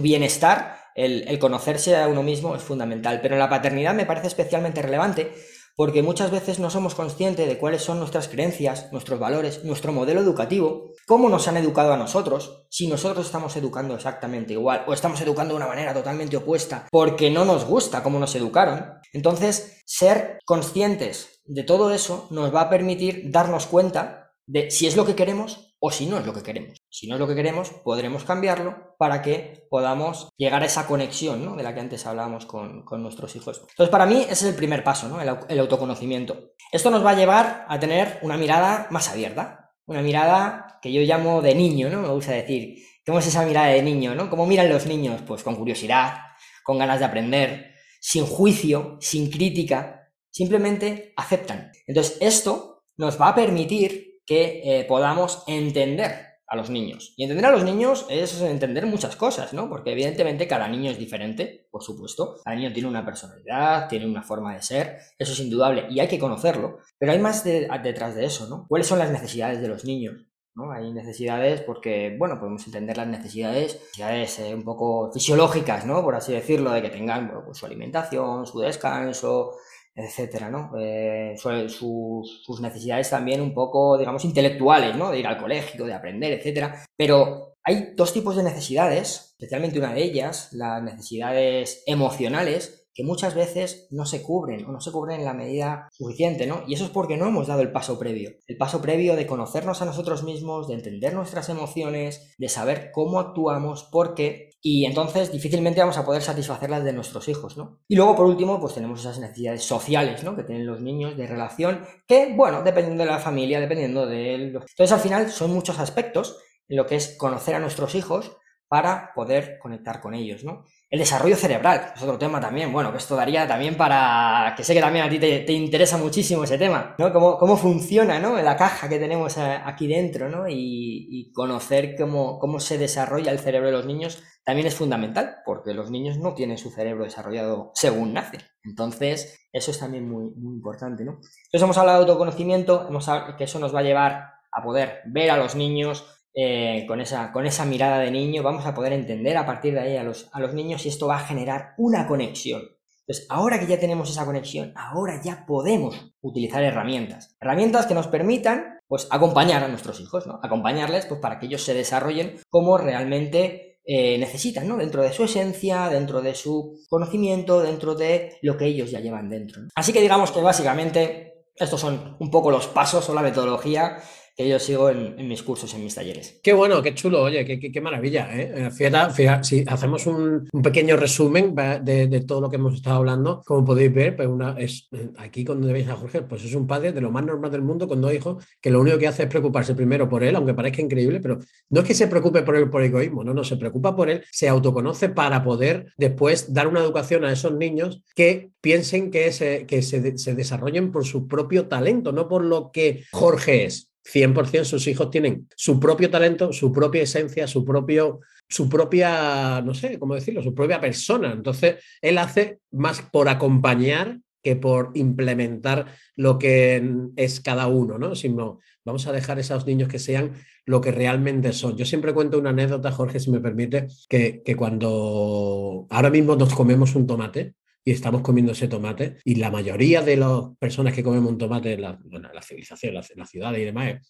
bienestar, 0.00 0.78
el, 0.95 1.26
el 1.28 1.38
conocerse 1.38 1.97
a 1.97 2.09
uno 2.09 2.23
mismo 2.23 2.57
es 2.57 2.62
fundamental. 2.62 3.21
Pero 3.23 3.37
la 3.37 3.49
paternidad 3.49 3.95
me 3.95 4.07
parece 4.07 4.26
especialmente 4.26 4.83
relevante 4.83 5.33
porque 5.76 6.02
muchas 6.02 6.31
veces 6.31 6.59
no 6.59 6.71
somos 6.71 6.95
conscientes 6.95 7.47
de 7.47 7.59
cuáles 7.59 7.83
son 7.83 7.99
nuestras 7.99 8.29
creencias, 8.29 8.93
nuestros 8.93 9.19
valores, 9.19 9.64
nuestro 9.64 9.93
modelo 9.93 10.21
educativo, 10.21 10.93
cómo 11.07 11.29
nos 11.29 11.49
han 11.49 11.57
educado 11.57 11.93
a 11.93 11.97
nosotros, 11.97 12.67
si 12.69 12.87
nosotros 12.87 13.26
estamos 13.26 13.57
educando 13.57 13.95
exactamente 13.95 14.52
igual 14.52 14.85
o 14.87 14.93
estamos 14.93 15.21
educando 15.21 15.55
de 15.55 15.59
una 15.59 15.67
manera 15.67 15.95
totalmente 15.95 16.37
opuesta 16.37 16.87
porque 16.91 17.31
no 17.31 17.45
nos 17.45 17.64
gusta 17.64 18.02
cómo 18.02 18.19
nos 18.19 18.35
educaron. 18.35 18.95
Entonces, 19.12 19.83
ser 19.87 20.38
conscientes 20.45 21.43
de 21.45 21.62
todo 21.62 21.93
eso 21.93 22.29
nos 22.31 22.55
va 22.55 22.62
a 22.62 22.71
permitir 22.71 23.31
darnos 23.31 23.67
cuenta 23.67 24.33
de 24.47 24.71
si 24.71 24.87
es 24.87 24.97
lo 24.97 25.07
que 25.07 25.14
queremos 25.14 25.75
o 25.81 25.91
si 25.91 26.07
no 26.07 26.19
es 26.19 26.26
lo 26.26 26.33
que 26.33 26.43
queremos. 26.43 26.82
Si 26.94 27.06
no 27.06 27.14
es 27.14 27.20
lo 27.20 27.26
que 27.26 27.34
queremos, 27.34 27.70
podremos 27.70 28.25
cambiarlo 28.25 28.94
para 28.99 29.22
que 29.22 29.66
podamos 29.70 30.28
llegar 30.37 30.62
a 30.62 30.66
esa 30.66 30.87
conexión 30.87 31.42
¿no? 31.42 31.56
de 31.56 31.62
la 31.62 31.72
que 31.72 31.80
antes 31.80 32.04
hablábamos 32.04 32.44
con, 32.44 32.84
nuestros 33.02 33.34
hijos. 33.34 33.62
Entonces, 33.70 33.88
para 33.88 34.04
mí 34.04 34.20
ese 34.20 34.32
es 34.32 34.42
el 34.42 34.54
primer 34.54 34.84
paso, 34.84 35.08
¿no? 35.08 35.18
el, 35.22 35.58
autoconocimiento. 35.58 36.50
Esto 36.70 36.90
nos 36.90 37.02
va 37.02 37.12
a 37.12 37.16
llevar 37.16 37.64
a 37.66 37.80
tener 37.80 38.18
una 38.20 38.37
mirada 38.37 38.88
más 38.90 39.08
abierta, 39.08 39.72
una 39.87 40.02
mirada 40.02 40.78
que 40.82 40.92
yo 40.92 41.00
llamo 41.00 41.40
de 41.40 41.54
niño, 41.54 41.88
¿no? 41.88 42.02
Me 42.02 42.08
gusta 42.08 42.32
decir, 42.32 42.84
¿cómo 43.06 43.20
es 43.20 43.26
esa 43.26 43.46
mirada 43.46 43.68
de 43.68 43.82
niño, 43.82 44.14
¿no? 44.14 44.28
¿Cómo 44.28 44.44
miran 44.44 44.68
los 44.68 44.84
niños? 44.84 45.22
Pues 45.26 45.42
con 45.42 45.56
curiosidad, 45.56 46.18
con 46.62 46.76
ganas 46.76 46.99
de 46.99 47.06
aprender, 47.06 47.72
sin 48.00 48.26
juicio, 48.26 48.99
sin 49.00 49.30
crítica, 49.30 50.12
simplemente 50.30 51.14
aceptan. 51.16 51.72
Entonces, 51.87 52.18
esto 52.20 52.84
nos 52.99 53.18
va 53.18 53.28
a 53.28 53.34
permitir 53.34 54.20
que 54.26 54.61
eh, 54.62 54.84
podamos 54.84 55.42
entender 55.46 56.32
a 56.52 56.56
los 56.56 56.68
niños. 56.68 57.14
Y 57.16 57.23
entender 57.23 57.47
a 57.47 57.50
los 57.50 57.64
niños 57.64 58.04
es 58.11 58.38
entender 58.42 58.85
muchas 58.85 59.16
cosas, 59.16 59.54
¿no? 59.54 59.71
Porque 59.71 59.92
evidentemente 59.92 60.47
cada 60.47 60.68
niño 60.68 60.90
es 60.90 60.99
diferente, 60.99 61.66
por 61.71 61.82
supuesto. 61.82 62.37
Cada 62.44 62.54
niño 62.54 62.75
tiene 62.75 62.90
una 62.90 63.06
personalidad, 63.06 63.88
tiene 63.88 64.04
una 64.04 64.23
forma 64.23 64.54
de 64.54 64.61
ser, 64.61 64.99
eso 65.18 65.32
es 65.32 65.40
indudable 65.40 65.87
y 65.88 65.99
hay 66.00 66.09
que 66.09 66.18
conocerlo. 66.18 66.80
Pero 66.99 67.12
hay 67.12 67.18
más 67.18 67.42
detrás 67.42 68.14
de 68.14 68.26
eso, 68.26 68.49
¿no? 68.49 68.66
¿Cuáles 68.68 68.87
son 68.87 68.99
las 68.99 69.11
necesidades 69.11 69.62
de 69.62 69.68
los 69.68 69.87
niños? 69.87 70.26
¿no? 70.54 70.71
Hay 70.71 70.92
necesidades 70.92 71.62
porque, 71.62 72.14
bueno, 72.18 72.38
podemos 72.38 72.66
entender 72.66 72.99
las 72.99 73.06
necesidades, 73.06 73.76
necesidades 73.76 74.38
eh, 74.40 74.54
un 74.54 74.62
poco 74.62 75.11
fisiológicas, 75.11 75.87
¿no? 75.87 76.02
Por 76.02 76.14
así 76.14 76.35
decirlo, 76.35 76.71
de 76.73 76.82
que 76.82 76.90
tengan 76.90 77.32
pues 77.47 77.56
su 77.56 77.64
alimentación, 77.64 78.47
su 78.47 78.61
descanso, 78.61 79.52
etcétera, 79.94 80.50
¿no? 80.50 80.72
Eh, 80.78 81.34
sus, 81.37 82.61
necesidades 82.61 83.11
también 83.11 83.40
un 83.40 83.52
poco, 83.52 83.99
digamos, 83.99 84.25
intelectuales, 84.25 84.96
¿no? 84.96 85.11
De 85.11 85.18
ir 85.18 85.26
al 85.26 85.38
colegio, 85.38 85.84
de 85.84 85.94
aprender, 85.94 86.32
etcétera. 86.32 86.84
Pero 86.96 87.56
hay 87.64 87.94
dos 87.94 88.12
tipos 88.12 88.37
de 88.37 88.42
necesidades, 88.42 89.34
especialmente 89.38 89.78
una 89.78 89.94
de 89.94 90.02
ellas, 90.02 90.49
las 90.52 90.82
necesidades 90.82 91.82
emocionales, 91.87 92.82
que 92.94 93.04
muchas 93.04 93.34
veces 93.34 93.88
no 93.90 94.04
se 94.04 94.22
cubren 94.22 94.66
o 94.66 94.72
no 94.72 94.80
se 94.80 94.92
cubren 94.92 95.20
en 95.20 95.25
la 95.25 95.32
medida 95.32 95.88
suficiente, 95.92 96.46
¿no? 96.46 96.62
Y 96.66 96.75
eso 96.75 96.84
es 96.84 96.90
porque 96.90 97.16
no 97.16 97.26
hemos 97.26 97.46
dado 97.46 97.62
el 97.62 97.72
paso 97.72 97.99
previo. 97.99 98.32
El 98.46 98.58
paso 98.58 98.82
previo 98.82 99.16
de 99.16 99.26
conocernos 99.26 99.80
a 99.80 99.87
nosotros 99.87 100.22
mismos, 100.22 100.68
de 100.68 100.75
entender 100.75 101.14
nuestras 101.14 101.49
emociones, 101.49 102.34
de 102.37 102.49
saber 102.49 102.90
cómo 102.92 103.18
actuamos, 103.18 103.84
por 103.84 104.14
qué, 104.14 104.50
y 104.64 104.87
entonces 104.87 105.33
difícilmente 105.33 105.81
vamos 105.81 105.99
a 105.99 106.04
poder 106.04 106.23
satisfacer 106.23 106.71
las 106.71 106.85
de 106.85 106.92
nuestros 106.92 107.28
hijos, 107.28 107.57
¿no? 107.57 107.81
Y 107.88 107.97
luego, 107.97 108.14
por 108.14 108.26
último, 108.26 108.61
pues 108.61 108.75
tenemos 108.75 109.00
esas 109.00 109.19
necesidades 109.19 109.64
sociales, 109.64 110.23
¿no? 110.23 110.37
Que 110.37 110.45
tienen 110.45 110.66
los 110.66 110.81
niños 110.81 111.16
de 111.16 111.26
relación, 111.26 111.85
que, 112.07 112.33
bueno, 112.33 112.62
dependiendo 112.62 113.02
de 113.02 113.11
la 113.11 113.19
familia, 113.19 113.59
dependiendo 113.59 114.07
de... 114.07 114.35
Entonces, 114.35 114.92
al 114.92 115.00
final, 115.00 115.31
son 115.31 115.52
muchos 115.52 115.81
aspectos 115.81 116.38
en 116.69 116.76
lo 116.76 116.87
que 116.87 116.95
es 116.95 117.16
conocer 117.19 117.57
a 117.57 117.59
nuestros 117.59 117.97
hijos 117.97 118.37
para 118.69 119.12
poder 119.16 119.59
conectar 119.59 120.00
con 120.00 120.14
ellos, 120.14 120.45
¿no? 120.45 120.64
El 120.92 120.99
desarrollo 120.99 121.37
cerebral, 121.37 121.94
es 121.96 122.02
otro 122.02 122.18
tema 122.18 122.38
también, 122.38 122.70
bueno, 122.70 122.92
que 122.92 122.99
esto 122.99 123.16
daría 123.16 123.49
también 123.49 123.78
para, 123.78 124.52
que 124.54 124.62
sé 124.62 124.75
que 124.75 124.80
también 124.82 125.06
a 125.06 125.08
ti 125.08 125.18
te, 125.18 125.50
interesa 125.50 125.96
muchísimo 125.96 126.44
ese 126.44 126.58
tema, 126.58 126.94
¿no? 126.99 127.11
Cómo, 127.14 127.38
cómo 127.38 127.56
funciona, 127.56 128.20
¿no? 128.20 128.37
La 128.42 128.58
caja 128.58 128.90
que 128.90 128.99
tenemos 128.99 129.38
aquí 129.38 129.87
dentro, 129.87 130.28
¿no? 130.28 130.44
Y, 130.46 131.32
conocer 131.34 131.96
cómo, 131.96 132.38
cómo 132.38 132.61
se 132.61 132.76
desarrolla 132.76 133.32
el 133.32 133.38
cerebro 133.38 133.68
de 133.68 133.72
los 133.72 133.87
niños 133.87 134.22
también 134.44 134.66
es 134.66 134.75
fundamental, 134.75 135.37
porque 135.46 135.72
los 135.72 135.90
niños 135.90 136.18
no 136.18 136.34
tienen 136.34 136.58
su 136.58 136.70
cerebro 136.70 137.04
desarrollado 137.04 137.70
según 137.75 138.12
nacen. 138.12 138.42
Entonces, 138.62 139.49
eso 139.50 139.70
es 139.70 139.78
también 139.78 140.06
muy, 140.06 140.25
muy 140.37 140.56
importante, 140.56 141.06
¿no? 141.06 141.12
Entonces 141.12 141.62
hemos 141.62 141.78
hablado 141.78 142.04
de 142.04 142.11
autoconocimiento, 142.11 142.87
hemos 142.87 143.08
que 143.38 143.44
eso 143.44 143.58
nos 143.58 143.75
va 143.75 143.80
a 143.80 143.84
llevar 143.84 144.32
a 144.52 144.62
poder 144.62 145.00
ver 145.06 145.30
a 145.30 145.38
los 145.38 145.54
niños, 145.54 146.04
eh, 146.35 146.85
con, 146.89 147.01
esa, 147.01 147.33
con 147.33 147.47
esa 147.47 147.65
mirada 147.65 147.99
de 147.99 148.11
niño, 148.11 148.43
vamos 148.43 148.67
a 148.67 148.75
poder 148.75 148.93
entender 148.93 149.37
a 149.37 149.47
partir 149.47 149.75
de 149.75 149.81
ahí 149.81 149.97
a 149.97 150.03
los, 150.03 150.29
a 150.33 150.41
los 150.41 150.55
niños 150.55 150.85
y 150.87 150.89
esto 150.89 151.07
va 151.07 151.17
a 151.17 151.27
generar 151.27 151.75
una 151.77 152.07
conexión. 152.07 152.62
Entonces, 153.07 153.27
ahora 153.31 153.59
que 153.59 153.67
ya 153.67 153.81
tenemos 153.81 154.11
esa 154.11 154.25
conexión, 154.25 154.73
ahora 154.77 155.21
ya 155.23 155.45
podemos 155.45 156.15
utilizar 156.21 156.62
herramientas. 156.62 157.37
Herramientas 157.41 157.87
que 157.87 157.95
nos 157.95 158.07
permitan, 158.07 158.79
pues, 158.87 159.09
acompañar 159.11 159.65
a 159.65 159.69
nuestros 159.69 160.01
hijos, 160.01 160.27
¿no? 160.27 160.39
Acompañarles, 160.43 161.07
pues, 161.07 161.21
para 161.21 161.39
que 161.39 161.47
ellos 161.47 161.62
se 161.62 161.75
desarrollen 161.75 162.39
como 162.49 162.79
realmente 162.79 163.81
eh, 163.85 164.17
necesitan, 164.19 164.69
¿no? 164.69 164.77
Dentro 164.77 165.03
de 165.03 165.12
su 165.12 165.25
esencia, 165.25 165.89
dentro 165.89 166.23
de 166.23 166.37
su 166.37 166.79
conocimiento, 166.89 167.61
dentro 167.61 167.97
de 167.97 168.39
lo 168.41 168.57
que 168.57 168.67
ellos 168.67 168.93
ya 168.93 169.01
llevan 169.01 169.29
dentro. 169.29 169.62
Así 169.75 169.93
que 169.93 170.01
digamos 170.01 170.31
que 170.31 170.41
básicamente 170.41 171.47
estos 171.57 171.81
son 171.81 172.17
un 172.21 172.31
poco 172.31 172.53
los 172.53 172.69
pasos 172.69 173.09
o 173.09 173.15
la 173.15 173.23
metodología 173.23 173.99
que 174.37 174.49
yo 174.49 174.59
sigo 174.59 174.89
en, 174.89 175.29
mis 175.29 175.43
cursos, 175.43 175.75
en 175.75 175.85
mis 175.85 175.95
talleres. 175.95 176.41
Qué 176.43 176.53
bueno, 176.53 176.83
qué 176.83 176.95
chulo, 176.95 177.23
oye, 177.23 177.45
qué, 177.45 177.61
qué, 177.71 177.81
maravilla. 177.81 178.29
¿eh? 178.33 178.71
Fíjate, 178.71 179.45
si 179.45 179.65
hacemos 179.67 180.07
un, 180.07 180.49
pequeño 180.62 180.97
resumen 180.97 181.55
de, 181.55 182.25
todo 182.27 182.41
lo 182.41 182.51
que 182.51 182.57
hemos 182.57 182.75
estado 182.75 182.97
hablando, 182.97 183.43
como 183.45 183.65
podéis 183.65 183.93
ver, 183.93 184.17
pues 184.17 184.29
una, 184.29 184.57
es, 184.59 184.89
aquí 185.19 185.45
cuando 185.45 185.71
veis 185.73 185.89
a 185.89 185.97
Jorge, 185.97 186.23
pues 186.23 186.45
es 186.45 186.55
un 186.55 186.67
padre 186.67 186.93
de 186.93 187.01
lo 187.01 187.11
más 187.11 187.25
normal 187.25 187.51
del 187.51 187.62
mundo 187.62 187.87
con 187.87 188.01
dos 188.01 188.12
hijos, 188.15 188.45
que 188.61 188.71
lo 188.71 188.81
único 188.81 188.99
que 188.99 189.07
hace 189.07 189.25
es 189.25 189.29
preocuparse 189.29 189.75
primero 189.75 190.09
por 190.09 190.25
él, 190.25 190.35
aunque 190.35 190.55
parezca 190.55 190.81
increíble, 190.81 191.21
pero 191.21 191.39
no 191.69 191.81
es 191.81 191.87
que 191.87 191.95
se 191.95 192.07
preocupe 192.07 192.43
por 192.43 192.57
él 192.57 192.71
por 192.71 192.83
egoísmo, 192.83 193.25
no, 193.25 193.35
no, 193.35 193.45
se 193.45 193.57
preocupa 193.57 193.95
por 193.95 194.09
él, 194.09 194.25
se 194.31 194.49
autoconoce 194.49 195.11
para 195.11 195.43
poder 195.43 195.93
después 195.99 196.53
dar 196.53 196.69
una 196.69 196.81
educación 196.81 197.25
a 197.25 197.33
esos 197.33 197.53
niños 197.55 198.03
que 198.15 198.51
piensen 198.61 199.11
que, 199.11 199.31
se, 199.33 199.67
que 199.67 199.83
se, 199.83 200.17
se 200.17 200.35
desarrollen 200.35 200.91
por 200.91 201.05
su 201.05 201.27
propio 201.27 201.67
talento, 201.67 202.12
no 202.12 202.29
por 202.29 202.45
lo 202.45 202.71
que 202.73 203.05
Jorge 203.12 203.65
es. 203.67 203.91
100% 204.04 204.64
sus 204.64 204.87
hijos 204.87 205.11
tienen 205.11 205.49
su 205.56 205.78
propio 205.78 206.11
talento, 206.11 206.52
su 206.52 206.73
propia 206.73 207.02
esencia, 207.02 207.47
su 207.47 207.64
propio 207.64 208.21
su 208.52 208.68
propia, 208.68 209.62
no 209.62 209.73
sé 209.73 209.99
cómo 209.99 210.14
decirlo, 210.14 210.42
su 210.42 210.54
propia 210.54 210.78
persona. 210.78 211.32
Entonces, 211.32 211.76
él 212.02 212.18
hace 212.18 212.59
más 212.71 213.00
por 213.00 213.30
acompañar 213.30 214.18
que 214.42 214.56
por 214.56 214.90
implementar 214.94 215.87
lo 216.16 216.38
que 216.38 216.82
es 217.16 217.40
cada 217.40 217.68
uno, 217.68 217.97
¿no? 217.97 218.14
Sino 218.14 218.59
vamos 218.85 219.06
a 219.06 219.12
dejar 219.12 219.38
a 219.38 219.40
esos 219.40 219.66
niños 219.66 219.88
que 219.88 219.99
sean 219.99 220.32
lo 220.66 220.80
que 220.80 220.92
realmente 220.92 221.52
son. 221.52 221.76
Yo 221.76 221.87
siempre 221.87 222.12
cuento 222.12 222.38
una 222.38 222.50
anécdota, 222.50 222.92
Jorge, 222.92 223.21
si 223.21 223.30
me 223.30 223.40
permite, 223.40 223.87
que, 224.09 224.42
que 224.44 224.56
cuando 224.56 225.87
ahora 225.88 226.11
mismo 226.11 226.37
nos 226.37 226.54
comemos 226.54 226.94
un 226.94 227.06
tomate, 227.06 227.54
y 227.85 227.91
estamos 227.91 228.23
comiendo 228.23 228.53
ese 228.53 228.69
tomate 228.69 229.17
y 229.25 229.37
la 229.37 229.51
mayoría 229.51 230.03
de 230.03 230.17
las 230.17 230.31
personas 230.59 230.95
que 230.95 231.03
comemos 231.03 231.33
un 231.33 231.39
tomate 231.39 231.75
en 231.75 231.83
la, 231.83 231.99
la 232.11 232.43
civilización, 232.43 232.95
la, 232.95 233.05
la 233.17 233.27
ciudad 233.27 233.55
y 233.55 233.65
demás, 233.65 234.01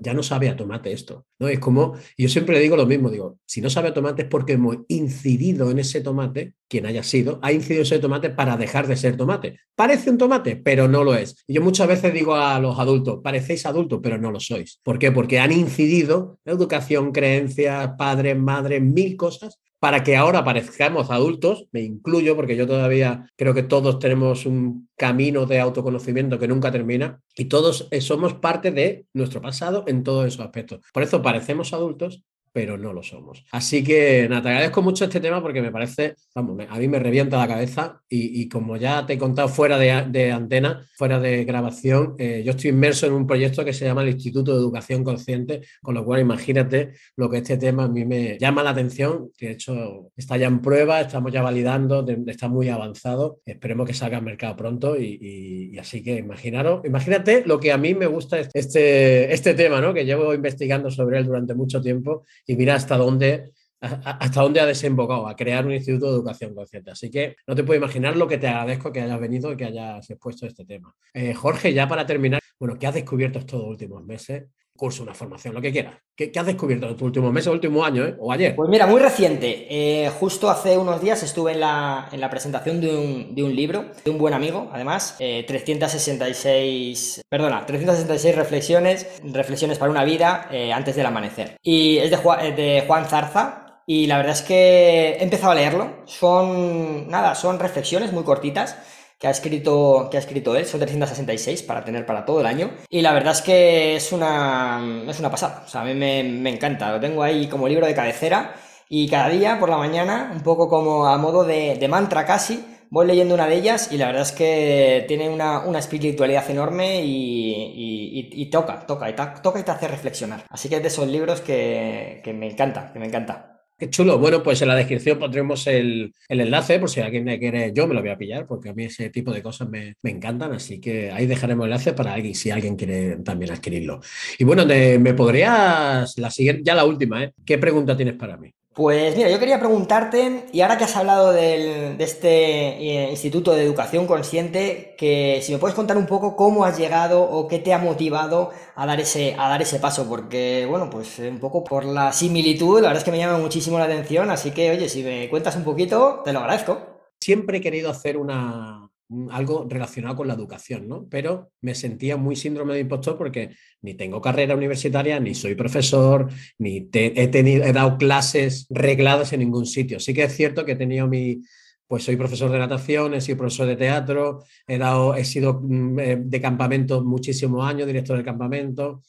ya 0.00 0.12
no 0.12 0.22
sabe 0.22 0.48
a 0.48 0.56
tomate 0.56 0.92
esto. 0.92 1.26
¿no? 1.38 1.48
Es 1.48 1.58
como, 1.58 1.94
yo 2.16 2.28
siempre 2.28 2.60
digo 2.60 2.76
lo 2.76 2.86
mismo, 2.86 3.10
digo, 3.10 3.38
si 3.46 3.60
no 3.60 3.70
sabe 3.70 3.88
a 3.88 3.94
tomate 3.94 4.22
es 4.22 4.28
porque 4.28 4.54
hemos 4.54 4.78
incidido 4.88 5.70
en 5.70 5.78
ese 5.78 6.00
tomate, 6.00 6.54
quien 6.68 6.86
haya 6.86 7.02
sido, 7.02 7.38
ha 7.42 7.52
incidido 7.52 7.82
ese 7.82 7.98
tomate 7.98 8.30
para 8.30 8.56
dejar 8.56 8.86
de 8.86 8.96
ser 8.96 9.16
tomate. 9.16 9.58
Parece 9.74 10.10
un 10.10 10.18
tomate, 10.18 10.56
pero 10.56 10.88
no 10.88 11.04
lo 11.04 11.14
es. 11.14 11.42
Y 11.46 11.54
yo 11.54 11.62
muchas 11.62 11.88
veces 11.88 12.12
digo 12.12 12.34
a 12.34 12.58
los 12.60 12.78
adultos, 12.78 13.20
parecéis 13.22 13.64
adultos, 13.66 14.00
pero 14.02 14.18
no 14.18 14.30
lo 14.30 14.40
sois. 14.40 14.80
¿Por 14.82 14.98
qué? 14.98 15.10
Porque 15.10 15.38
han 15.38 15.52
incidido 15.52 16.38
educación, 16.44 17.12
creencias, 17.12 17.92
padres, 17.96 18.38
madres, 18.38 18.82
mil 18.82 19.16
cosas 19.16 19.58
para 19.82 20.04
que 20.04 20.14
ahora 20.14 20.44
parezcamos 20.44 21.10
adultos, 21.10 21.66
me 21.72 21.80
incluyo 21.80 22.36
porque 22.36 22.54
yo 22.54 22.68
todavía 22.68 23.28
creo 23.36 23.52
que 23.52 23.64
todos 23.64 23.98
tenemos 23.98 24.46
un 24.46 24.88
camino 24.96 25.44
de 25.44 25.58
autoconocimiento 25.58 26.38
que 26.38 26.46
nunca 26.46 26.70
termina 26.70 27.20
y 27.34 27.46
todos 27.46 27.88
eh, 27.90 28.00
somos 28.00 28.34
parte 28.34 28.70
de 28.70 29.06
nuestro 29.12 29.42
pasado 29.42 29.82
en 29.88 30.04
todos 30.04 30.24
esos 30.24 30.38
aspectos. 30.38 30.82
Por 30.92 31.02
eso 31.02 31.20
parecemos 31.20 31.72
adultos, 31.72 32.22
pero 32.52 32.76
no 32.76 32.92
lo 32.92 33.02
somos. 33.02 33.44
Así 33.50 33.82
que 33.82 34.26
nada, 34.28 34.42
te 34.42 34.48
agradezco 34.50 34.82
mucho 34.82 35.04
este 35.04 35.20
tema 35.20 35.40
porque 35.40 35.62
me 35.62 35.72
parece, 35.72 36.14
vamos, 36.34 36.58
a 36.68 36.78
mí 36.78 36.86
me 36.88 36.98
revienta 36.98 37.38
la 37.38 37.48
cabeza 37.48 38.00
y, 38.08 38.48
como 38.48 38.76
ya 38.76 39.06
te 39.06 39.14
he 39.14 39.18
contado 39.18 39.48
fuera 39.48 39.78
de, 39.78 40.30
antena, 40.32 40.86
fuera 40.96 41.18
de 41.18 41.44
grabación, 41.44 42.14
eh, 42.18 42.42
yo 42.44 42.50
estoy 42.52 42.70
inmerso 42.70 43.06
en 43.06 43.14
un 43.14 43.26
proyecto 43.26 43.64
que 43.64 43.72
se 43.72 43.86
llama 43.86 44.02
el 44.02 44.10
Instituto 44.10 44.52
de 44.52 44.58
Educación 44.58 45.02
Consciente, 45.02 45.62
con 45.80 45.94
lo 45.94 46.04
cual 46.04 46.20
imagínate 46.20 46.92
lo 47.16 47.30
que 47.30 47.38
este 47.38 47.56
tema 47.56 47.84
a 47.84 47.88
mí 47.88 48.04
me 48.04 48.38
llama 48.38 48.62
la 48.62 48.70
atención, 48.70 49.30
de 49.40 49.52
hecho 49.52 50.10
está 50.14 50.36
ya 50.36 50.46
en 50.46 50.60
prueba, 50.60 51.00
estamos 51.00 51.32
ya 51.32 51.40
validando, 51.42 52.04
está 52.26 52.48
muy 52.48 52.68
avanzado, 52.68 53.38
esperemos 53.46 53.86
que 53.86 53.94
salga 53.94 54.18
al 54.18 54.24
mercado 54.24 54.56
pronto 54.56 54.98
y, 54.98 55.76
así 55.78 56.02
que 56.02 56.18
imaginaros, 56.18 56.84
imagínate 56.84 57.44
lo 57.46 57.58
que 57.58 57.72
a 57.72 57.78
mí 57.78 57.94
me 57.94 58.06
gusta 58.06 58.38
este, 58.38 59.32
este 59.32 59.54
tema, 59.54 59.80
¿no? 59.80 59.94
que 59.94 60.04
llevo 60.04 60.34
investigando 60.34 60.90
sobre 60.90 61.18
él 61.18 61.24
durante 61.24 61.54
mucho 61.54 61.80
tiempo 61.80 62.24
y 62.46 62.56
mira 62.56 62.74
hasta 62.74 62.96
dónde, 62.96 63.52
hasta 63.80 64.42
dónde 64.42 64.60
ha 64.60 64.66
desembocado, 64.66 65.26
a 65.26 65.36
crear 65.36 65.66
un 65.66 65.72
instituto 65.72 66.06
de 66.06 66.12
educación 66.12 66.54
consciente. 66.54 66.90
Así 66.90 67.10
que 67.10 67.36
no 67.46 67.54
te 67.54 67.64
puedo 67.64 67.78
imaginar 67.78 68.16
lo 68.16 68.28
que 68.28 68.38
te 68.38 68.48
agradezco 68.48 68.92
que 68.92 69.00
hayas 69.00 69.20
venido 69.20 69.52
y 69.52 69.56
que 69.56 69.64
hayas 69.64 70.08
expuesto 70.10 70.46
este 70.46 70.64
tema. 70.64 70.94
Eh, 71.14 71.34
Jorge, 71.34 71.72
ya 71.72 71.88
para 71.88 72.06
terminar, 72.06 72.40
bueno, 72.58 72.78
¿qué 72.78 72.86
has 72.86 72.94
descubierto 72.94 73.38
estos 73.38 73.62
últimos 73.62 74.04
meses? 74.04 74.44
Curso, 74.82 75.04
una 75.04 75.14
formación, 75.14 75.54
lo 75.54 75.60
que 75.60 75.70
quieras. 75.70 75.94
¿Qué, 76.16 76.32
has 76.34 76.44
descubierto 76.44 76.86
en 76.86 76.90
estos 76.90 77.06
últimos 77.06 77.32
meses, 77.32 77.52
último 77.52 77.84
año 77.84 78.04
eh? 78.04 78.16
o 78.18 78.32
ayer? 78.32 78.56
Pues 78.56 78.68
mira, 78.68 78.84
muy 78.84 79.00
reciente. 79.00 79.68
Eh, 79.70 80.10
justo 80.18 80.50
hace 80.50 80.76
unos 80.76 81.00
días 81.00 81.22
estuve 81.22 81.52
en 81.52 81.60
la, 81.60 82.08
en 82.10 82.20
la 82.20 82.28
presentación 82.28 82.80
de 82.80 82.92
un, 82.92 83.32
de 83.32 83.44
un, 83.44 83.54
libro 83.54 83.84
de 84.04 84.10
un 84.10 84.18
buen 84.18 84.34
amigo, 84.34 84.68
además, 84.72 85.14
366, 85.18 87.18
eh, 87.18 87.22
perdona, 87.28 87.64
366 87.64 88.34
reflexiones, 88.34 89.06
reflexiones 89.22 89.78
para 89.78 89.92
una 89.92 90.02
vida 90.02 90.48
antes 90.74 90.96
del 90.96 91.06
amanecer. 91.06 91.54
Y 91.62 91.98
es 91.98 92.10
de, 92.10 92.16
de 92.16 92.82
Juan 92.84 93.04
Zarza, 93.04 93.84
y 93.86 94.08
la 94.08 94.16
verdad 94.16 94.32
es 94.32 94.42
que 94.42 95.10
he 95.10 95.22
empezado 95.22 95.52
a 95.52 95.54
leerlo. 95.54 96.02
Son, 96.06 97.08
nada, 97.08 97.36
son 97.36 97.60
reflexiones 97.60 98.12
muy 98.12 98.24
cortitas 98.24 98.76
que 99.22 99.28
ha 99.28 99.30
escrito, 99.30 100.08
que 100.10 100.16
ha 100.16 100.20
escrito 100.20 100.56
él, 100.56 100.66
son 100.66 100.80
366 100.80 101.62
para 101.62 101.84
tener 101.84 102.04
para 102.04 102.24
todo 102.26 102.40
el 102.40 102.46
año. 102.46 102.72
Y 102.90 103.02
la 103.02 103.12
verdad 103.12 103.34
es 103.34 103.40
que 103.40 103.94
es 103.94 104.10
una, 104.10 105.04
es 105.06 105.20
una 105.20 105.30
pasada, 105.30 105.62
o 105.64 105.68
sea, 105.68 105.82
a 105.82 105.84
mí 105.84 105.94
me, 105.94 106.50
encanta, 106.50 106.90
lo 106.90 106.98
tengo 106.98 107.22
ahí 107.22 107.46
como 107.46 107.68
libro 107.68 107.86
de 107.86 107.94
cabecera 107.94 108.56
y 108.88 109.08
cada 109.08 109.28
día 109.28 109.60
por 109.60 109.68
la 109.68 109.76
mañana, 109.76 110.32
un 110.34 110.40
poco 110.40 110.68
como 110.68 111.06
a 111.06 111.18
modo 111.18 111.44
de, 111.44 111.86
mantra 111.88 112.26
casi, 112.26 112.64
voy 112.90 113.06
leyendo 113.06 113.36
una 113.36 113.46
de 113.46 113.54
ellas 113.54 113.92
y 113.92 113.96
la 113.96 114.06
verdad 114.06 114.22
es 114.22 114.32
que 114.32 115.04
tiene 115.06 115.28
una, 115.28 115.62
espiritualidad 115.78 116.50
enorme 116.50 117.02
y, 117.04 118.48
toca, 118.50 118.84
toca, 118.84 119.08
y 119.08 119.14
toca 119.14 119.60
y 119.60 119.62
te 119.62 119.70
hace 119.70 119.86
reflexionar. 119.86 120.42
Así 120.50 120.68
que 120.68 120.78
es 120.78 120.82
de 120.82 120.88
esos 120.88 121.06
libros 121.06 121.42
que, 121.42 122.22
que 122.24 122.32
me 122.32 122.50
encanta, 122.50 122.92
que 122.92 122.98
me 122.98 123.06
encanta. 123.06 123.51
Qué 123.82 123.90
chulo. 123.90 124.16
Bueno, 124.16 124.44
pues 124.44 124.62
en 124.62 124.68
la 124.68 124.76
descripción 124.76 125.18
pondremos 125.18 125.66
el, 125.66 126.14
enlace 126.28 126.78
por 126.78 126.88
si 126.88 127.00
alguien 127.00 127.24
me 127.24 127.36
quiere. 127.40 127.72
Yo 127.74 127.88
me 127.88 127.94
lo 127.94 128.00
voy 128.00 128.10
a 128.10 128.16
pillar 128.16 128.46
porque 128.46 128.68
a 128.68 128.74
mí 128.74 128.84
ese 128.84 129.10
tipo 129.10 129.32
de 129.32 129.42
cosas 129.42 129.68
me, 129.68 129.96
encantan. 130.04 130.52
Así 130.52 130.80
que 130.80 131.10
ahí 131.10 131.26
dejaremos 131.26 131.64
el 131.64 131.72
enlace 131.72 131.92
para 131.92 132.14
alguien, 132.14 132.36
si 132.36 132.52
alguien 132.52 132.76
quiere 132.76 133.16
también 133.24 133.50
adquirirlo. 133.50 134.00
Y 134.38 134.44
bueno, 134.44 134.64
me 134.66 135.14
podrías. 135.14 136.16
La 136.16 136.30
siguiente, 136.30 136.62
ya 136.64 136.76
la 136.76 136.84
última, 136.84 137.24
¿eh? 137.24 137.32
¿Qué 137.44 137.58
pregunta 137.58 137.96
tienes 137.96 138.14
para 138.14 138.36
mí? 138.36 138.54
Pues 138.74 139.14
mira, 139.18 139.28
yo 139.28 139.38
quería 139.38 139.58
preguntarte, 139.58 140.46
y 140.50 140.62
ahora 140.62 140.78
que 140.78 140.84
has 140.84 140.96
hablado 140.96 141.30
de 141.30 141.94
este 141.98 142.78
eh, 142.78 143.10
Instituto 143.10 143.52
de 143.52 143.62
Educación 143.62 144.06
Consciente, 144.06 144.94
que 144.96 145.40
si 145.42 145.52
me 145.52 145.58
puedes 145.58 145.74
contar 145.76 145.98
un 145.98 146.06
poco 146.06 146.36
cómo 146.36 146.64
has 146.64 146.78
llegado 146.78 147.22
o 147.22 147.48
qué 147.48 147.58
te 147.58 147.74
ha 147.74 147.78
motivado 147.78 148.50
a 148.74 148.86
dar 148.86 148.98
ese, 148.98 149.34
a 149.38 149.50
dar 149.50 149.60
ese 149.60 149.78
paso, 149.78 150.08
porque 150.08 150.66
bueno, 150.70 150.88
pues 150.88 151.18
un 151.18 151.38
poco 151.38 151.62
por 151.64 151.84
la 151.84 152.14
similitud, 152.14 152.76
la 152.76 152.88
verdad 152.88 152.98
es 152.98 153.04
que 153.04 153.10
me 153.10 153.18
llama 153.18 153.36
muchísimo 153.36 153.78
la 153.78 153.84
atención, 153.84 154.30
así 154.30 154.52
que 154.52 154.70
oye, 154.70 154.88
si 154.88 155.02
me 155.02 155.28
cuentas 155.28 155.54
un 155.56 155.64
poquito, 155.64 156.22
te 156.24 156.32
lo 156.32 156.38
agradezco. 156.38 156.80
Siempre 157.20 157.58
he 157.58 157.60
querido 157.60 157.90
hacer 157.90 158.16
una, 158.16 158.90
algo 159.30 159.66
relacionado 159.68 160.16
con 160.16 160.28
la 160.28 160.34
educación, 160.34 160.88
¿no? 160.88 161.06
Pero 161.08 161.50
me 161.60 161.74
sentía 161.74 162.16
muy 162.16 162.36
síndrome 162.36 162.74
de 162.74 162.80
impostor 162.80 163.16
porque 163.16 163.50
ni 163.82 163.94
tengo 163.94 164.20
carrera 164.20 164.54
universitaria, 164.54 165.18
ni 165.20 165.34
soy 165.34 165.54
profesor, 165.54 166.28
ni 166.58 166.88
he, 166.92 167.28
tenido, 167.28 167.64
he 167.64 167.72
dado 167.72 167.98
clases 167.98 168.66
regladas 168.70 169.32
en 169.32 169.40
ningún 169.40 169.66
sitio. 169.66 170.00
Sí 170.00 170.14
que 170.14 170.24
es 170.24 170.34
cierto 170.34 170.64
que 170.64 170.72
he 170.72 170.76
tenido 170.76 171.08
mi, 171.08 171.42
pues 171.86 172.04
soy 172.04 172.16
profesor 172.16 172.50
de 172.50 172.58
natación, 172.58 173.14
he 173.14 173.20
sido 173.20 173.38
profesor 173.38 173.66
de 173.66 173.76
teatro, 173.76 174.44
he, 174.66 174.78
dado, 174.78 175.14
he 175.14 175.24
sido 175.24 175.60
mm, 175.62 175.98
eh, 175.98 176.16
de 176.20 176.40
campamento 176.40 177.04
muchísimos 177.04 177.66
años, 177.66 177.86
director 177.86 178.16
de 178.16 178.24
campamento, 178.24 179.02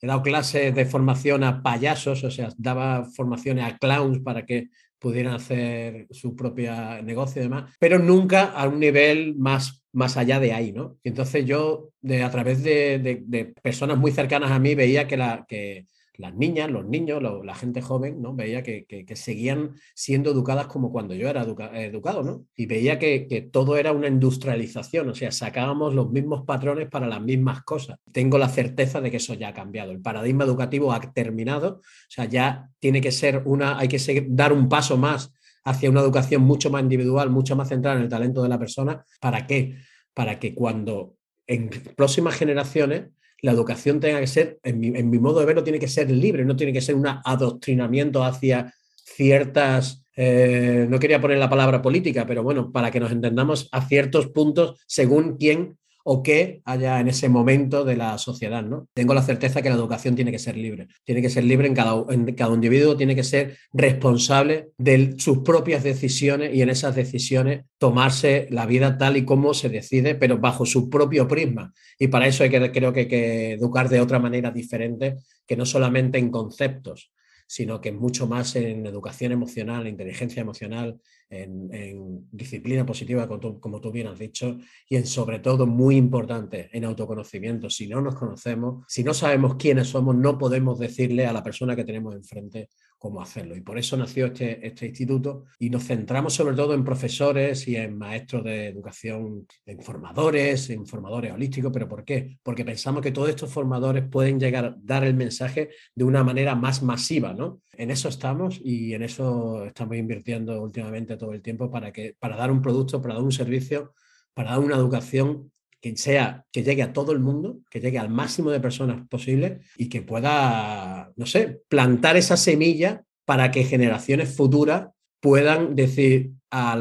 he 0.00 0.06
dado 0.06 0.22
clases 0.22 0.74
de 0.74 0.84
formación 0.84 1.44
a 1.44 1.62
payasos, 1.62 2.24
o 2.24 2.30
sea, 2.30 2.48
daba 2.58 3.04
formaciones 3.04 3.64
a 3.64 3.78
clowns 3.78 4.18
para 4.20 4.44
que 4.44 4.68
pudieran 5.04 5.34
hacer 5.34 6.06
su 6.10 6.34
propio 6.34 6.72
negocio 7.02 7.42
y 7.42 7.44
demás, 7.44 7.74
pero 7.78 7.98
nunca 7.98 8.44
a 8.44 8.66
un 8.66 8.80
nivel 8.80 9.34
más, 9.36 9.84
más 9.92 10.16
allá 10.16 10.40
de 10.40 10.54
ahí, 10.54 10.72
¿no? 10.72 10.96
entonces 11.04 11.44
yo, 11.44 11.90
de, 12.00 12.22
a 12.22 12.30
través 12.30 12.62
de, 12.62 13.22
de, 13.26 13.44
personas 13.62 13.98
muy 13.98 14.12
cercanas 14.12 14.50
a 14.50 14.58
mí, 14.58 14.74
veía 14.74 15.06
que, 15.06 15.18
la, 15.18 15.44
que 15.46 15.88
las 16.16 16.34
niñas, 16.34 16.70
los 16.70 16.86
niños, 16.86 17.22
la 17.22 17.54
gente 17.54 17.82
joven, 17.82 18.22
¿no? 18.22 18.34
Veía 18.34 18.62
que, 18.62 19.04
seguían 19.14 19.74
siendo 19.94 20.30
educadas 20.30 20.66
como 20.66 20.92
cuando 20.92 21.14
yo 21.14 21.28
era 21.28 21.42
educado, 21.42 22.22
¿no? 22.22 22.46
Y 22.56 22.66
veía 22.66 22.98
que, 22.98 23.48
todo 23.50 23.76
era 23.76 23.92
una 23.92 24.08
industrialización, 24.08 25.08
o 25.08 25.14
sea, 25.14 25.32
sacábamos 25.32 25.94
los 25.94 26.10
mismos 26.10 26.44
patrones 26.44 26.88
para 26.88 27.06
las 27.06 27.20
mismas 27.20 27.62
cosas. 27.62 27.98
Tengo 28.12 28.38
la 28.38 28.48
certeza 28.48 29.00
de 29.00 29.10
que 29.10 29.16
eso 29.16 29.34
ya 29.34 29.48
ha 29.48 29.54
cambiado. 29.54 29.90
El 29.90 30.00
paradigma 30.00 30.44
educativo 30.44 30.92
ha 30.92 31.00
terminado, 31.00 31.80
o 31.80 31.82
sea, 32.08 32.26
ya 32.26 32.70
tiene 32.78 33.00
que 33.00 33.10
ser 33.10 33.42
una, 33.44 33.78
hay 33.78 33.88
que 33.88 34.26
dar 34.28 34.52
un 34.52 34.68
paso 34.68 34.96
más 34.96 35.32
hacia 35.64 35.90
una 35.90 36.00
educación 36.00 36.42
mucho 36.42 36.70
más 36.70 36.82
individual, 36.82 37.30
mucho 37.30 37.56
más 37.56 37.68
centrada 37.68 37.96
en 37.96 38.04
el 38.04 38.08
talento 38.08 38.42
de 38.42 38.48
la 38.48 38.58
persona. 38.58 39.04
¿Para 39.20 39.46
qué? 39.46 39.76
Para 40.12 40.38
que 40.38 40.54
cuando 40.54 41.16
en 41.46 41.70
próximas 41.96 42.36
generaciones 42.36 43.08
la 43.44 43.52
educación 43.52 44.00
tenga 44.00 44.20
que 44.20 44.26
ser, 44.26 44.58
en 44.62 44.80
mi, 44.80 45.18
modo 45.18 45.40
de 45.40 45.44
verlo, 45.44 45.62
tiene 45.62 45.78
que 45.78 45.86
ser 45.86 46.10
libre, 46.10 46.46
no 46.46 46.56
tiene 46.56 46.72
que 46.72 46.80
ser 46.80 46.94
un 46.94 47.06
adoctrinamiento 47.06 48.24
hacia 48.24 48.72
ciertas, 49.04 50.02
eh, 50.16 50.86
no 50.88 50.98
quería 50.98 51.20
poner 51.20 51.36
la 51.36 51.50
palabra 51.50 51.82
política, 51.82 52.26
pero 52.26 52.42
bueno, 52.42 52.72
para 52.72 52.90
que 52.90 53.00
nos 53.00 53.12
entendamos 53.12 53.68
a 53.70 53.86
ciertos 53.86 54.28
puntos 54.28 54.82
según 54.86 55.36
quién 55.36 55.76
o 56.06 56.22
qué 56.22 56.60
haya 56.66 57.00
en 57.00 57.08
ese 57.08 57.28
momento 57.28 57.82
de 57.84 57.96
la 57.96 58.16
sociedad. 58.18 58.62
¿no? 58.62 58.88
Tengo 58.94 59.14
la 59.14 59.22
certeza 59.22 59.62
que 59.62 59.70
la 59.70 59.74
educación 59.74 60.14
tiene 60.14 60.30
que 60.30 60.38
ser 60.38 60.56
libre. 60.56 60.86
Tiene 61.02 61.22
que 61.22 61.30
ser 61.30 61.44
libre 61.44 61.66
en 61.66 61.74
cada, 61.74 62.04
en 62.10 62.32
cada 62.34 62.54
individuo, 62.54 62.96
tiene 62.96 63.16
que 63.16 63.24
ser 63.24 63.56
responsable 63.72 64.68
de 64.76 65.14
sus 65.18 65.38
propias 65.38 65.82
decisiones 65.82 66.54
y 66.54 66.60
en 66.60 66.68
esas 66.68 66.94
decisiones 66.94 67.64
tomarse 67.78 68.46
la 68.50 68.66
vida 68.66 68.98
tal 68.98 69.16
y 69.16 69.24
como 69.24 69.54
se 69.54 69.70
decide, 69.70 70.14
pero 70.14 70.38
bajo 70.38 70.66
su 70.66 70.90
propio 70.90 71.26
prisma. 71.26 71.72
Y 71.98 72.08
para 72.08 72.26
eso 72.26 72.44
hay 72.44 72.50
que, 72.50 72.70
creo 72.70 72.92
que 72.92 73.00
hay 73.00 73.08
que 73.08 73.52
educar 73.52 73.88
de 73.88 74.00
otra 74.00 74.18
manera 74.18 74.50
diferente, 74.50 75.16
que 75.46 75.56
no 75.56 75.64
solamente 75.64 76.18
en 76.18 76.30
conceptos, 76.30 77.12
sino 77.46 77.80
que 77.80 77.92
mucho 77.92 78.26
más 78.26 78.56
en 78.56 78.86
educación 78.86 79.32
emocional, 79.32 79.86
inteligencia 79.86 80.40
emocional, 80.40 81.00
en, 81.30 82.28
disciplina 82.30 82.84
positiva, 82.84 83.28
como 83.28 83.80
tú, 83.80 83.92
bien 83.92 84.08
has 84.08 84.18
dicho, 84.18 84.58
y 84.88 84.96
en 84.96 85.06
sobre 85.06 85.38
todo, 85.38 85.66
muy 85.66 85.96
importante, 85.96 86.68
en 86.72 86.84
autoconocimiento. 86.84 87.70
Si 87.70 87.86
no 87.86 88.00
nos 88.00 88.14
conocemos, 88.14 88.84
si 88.88 89.04
no 89.04 89.14
sabemos 89.14 89.56
quiénes 89.56 89.88
somos, 89.88 90.16
no 90.16 90.38
podemos 90.38 90.78
decirle 90.78 91.26
a 91.26 91.32
la 91.32 91.42
persona 91.42 91.76
que 91.76 91.84
tenemos 91.84 92.14
enfrente 92.14 92.68
cómo 92.98 93.20
hacerlo. 93.20 93.54
Y 93.54 93.60
por 93.60 93.78
eso 93.78 93.98
nació 93.98 94.26
este, 94.26 94.66
este 94.66 94.86
instituto 94.86 95.44
y 95.58 95.68
nos 95.68 95.84
centramos 95.84 96.32
sobre 96.32 96.56
todo 96.56 96.72
en 96.72 96.84
profesores 96.84 97.68
y 97.68 97.76
en 97.76 97.98
maestros 97.98 98.44
de 98.44 98.68
educación, 98.68 99.46
en 99.66 99.82
formadores, 99.82 100.70
en 100.70 100.86
formadores 100.86 101.32
holísticos. 101.32 101.70
¿Pero 101.70 101.86
por 101.86 102.02
qué? 102.02 102.38
Porque 102.42 102.64
pensamos 102.64 103.02
que 103.02 103.12
todos 103.12 103.28
estos 103.28 103.52
formadores 103.52 104.08
pueden 104.08 104.40
llegar 104.40 104.64
a 104.64 104.76
dar 104.80 105.04
el 105.04 105.12
mensaje 105.14 105.68
de 105.94 106.04
una 106.04 106.24
manera 106.24 106.54
más 106.54 106.82
masiva, 106.82 107.34
¿no? 107.34 107.60
En 107.78 107.90
eso 107.90 108.08
estamos 108.08 108.60
y 108.62 108.94
en 108.94 109.02
eso 109.02 109.64
estamos 109.64 109.96
invirtiendo 109.96 110.62
últimamente 110.62 111.16
todo 111.16 111.32
el 111.32 111.42
tiempo 111.42 111.70
para, 111.70 111.92
que, 111.92 112.16
para 112.18 112.36
dar 112.36 112.50
un 112.50 112.62
producto, 112.62 113.00
para 113.00 113.14
dar 113.14 113.22
un 113.22 113.32
servicio, 113.32 113.94
para 114.34 114.50
dar 114.50 114.60
una 114.60 114.76
educación 114.76 115.50
que 115.80 115.96
sea, 115.96 116.46
que 116.50 116.62
llegue 116.62 116.82
a 116.82 116.92
todo 116.92 117.12
el 117.12 117.20
mundo, 117.20 117.58
que 117.70 117.80
llegue 117.80 117.98
al 117.98 118.08
máximo 118.08 118.50
de 118.50 118.60
personas 118.60 119.06
posible 119.08 119.60
y 119.76 119.88
que 119.88 120.00
pueda, 120.00 121.12
no 121.16 121.26
sé, 121.26 121.60
plantar 121.68 122.16
esa 122.16 122.36
semilla 122.36 123.04
para 123.24 123.50
que 123.50 123.64
generaciones 123.64 124.34
futuras 124.34 124.88
puedan 125.20 125.74
decir 125.74 126.32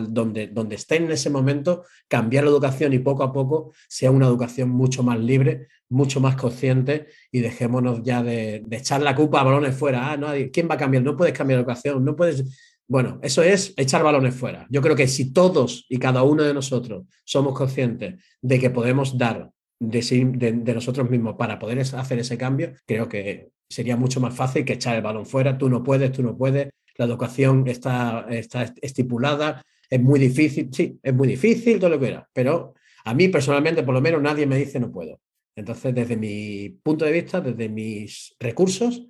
donde, 0.07 0.47
donde 0.47 0.75
estén 0.75 1.05
en 1.05 1.11
ese 1.11 1.29
momento, 1.29 1.83
cambiar 2.07 2.43
la 2.43 2.51
educación 2.51 2.93
y 2.93 2.99
poco 2.99 3.23
a 3.23 3.33
poco 3.33 3.73
sea 3.87 4.11
una 4.11 4.27
educación 4.27 4.69
mucho 4.69 5.03
más 5.03 5.19
libre, 5.19 5.67
mucho 5.89 6.19
más 6.19 6.35
consciente 6.35 7.07
y 7.31 7.39
dejémonos 7.39 8.01
ya 8.03 8.21
de, 8.21 8.63
echar 8.71 9.01
la 9.01 9.15
culpa 9.15 9.41
a 9.41 9.43
balones 9.43 9.75
fuera. 9.75 10.11
Ah, 10.11 10.17
no, 10.17 10.27
¿quién 10.51 10.69
va 10.69 10.75
a 10.75 10.77
cambiar? 10.77 11.03
No 11.03 11.17
puedes 11.17 11.33
cambiar 11.33 11.57
la 11.57 11.61
educación, 11.61 12.03
no 12.05 12.15
puedes 12.15 12.45
bueno, 12.87 13.19
eso 13.23 13.41
es 13.41 13.73
echar 13.77 14.03
balones 14.03 14.35
fuera. 14.35 14.67
Yo 14.69 14.81
creo 14.81 14.95
que 14.95 15.07
si 15.07 15.31
todos 15.31 15.85
y 15.89 15.97
cada 15.97 16.23
uno 16.23 16.43
de 16.43 16.53
nosotros 16.53 17.05
somos 17.23 17.57
conscientes 17.57 18.21
de 18.41 18.59
que 18.59 18.69
podemos 18.69 19.17
dar 19.17 19.51
de, 19.79 20.73
nosotros 20.75 21.09
mismos 21.09 21.35
para 21.35 21.59
poder 21.59 21.79
hacer 21.79 22.19
ese 22.19 22.37
cambio, 22.37 22.73
creo 22.85 23.07
que 23.07 23.49
sería 23.69 23.95
mucho 23.95 24.19
más 24.19 24.35
fácil 24.35 24.65
que 24.65 24.73
echar 24.73 24.95
el 24.95 25.01
balón 25.01 25.25
fuera. 25.25 25.57
Tú 25.57 25.69
no 25.69 25.83
puedes, 25.83 26.11
tú 26.11 26.21
no 26.23 26.37
puedes. 26.37 26.69
La 26.95 27.05
educación 27.05 27.67
está, 27.67 28.25
está 28.29 28.73
estipulada, 28.81 29.63
es 29.89 30.01
muy 30.01 30.19
difícil, 30.19 30.69
sí, 30.71 30.99
es 31.01 31.13
muy 31.13 31.27
difícil, 31.27 31.79
todo 31.79 31.91
lo 31.91 31.99
que 31.99 32.07
era, 32.07 32.29
pero 32.33 32.73
a 33.05 33.13
mí 33.13 33.27
personalmente, 33.27 33.83
por 33.83 33.93
lo 33.93 34.01
menos, 34.01 34.21
nadie 34.21 34.45
me 34.45 34.57
dice 34.57 34.79
no 34.79 34.91
puedo. 34.91 35.19
Entonces, 35.55 35.93
desde 35.93 36.17
mi 36.17 36.69
punto 36.69 37.05
de 37.05 37.11
vista, 37.11 37.41
desde 37.41 37.69
mis 37.69 38.35
recursos, 38.39 39.03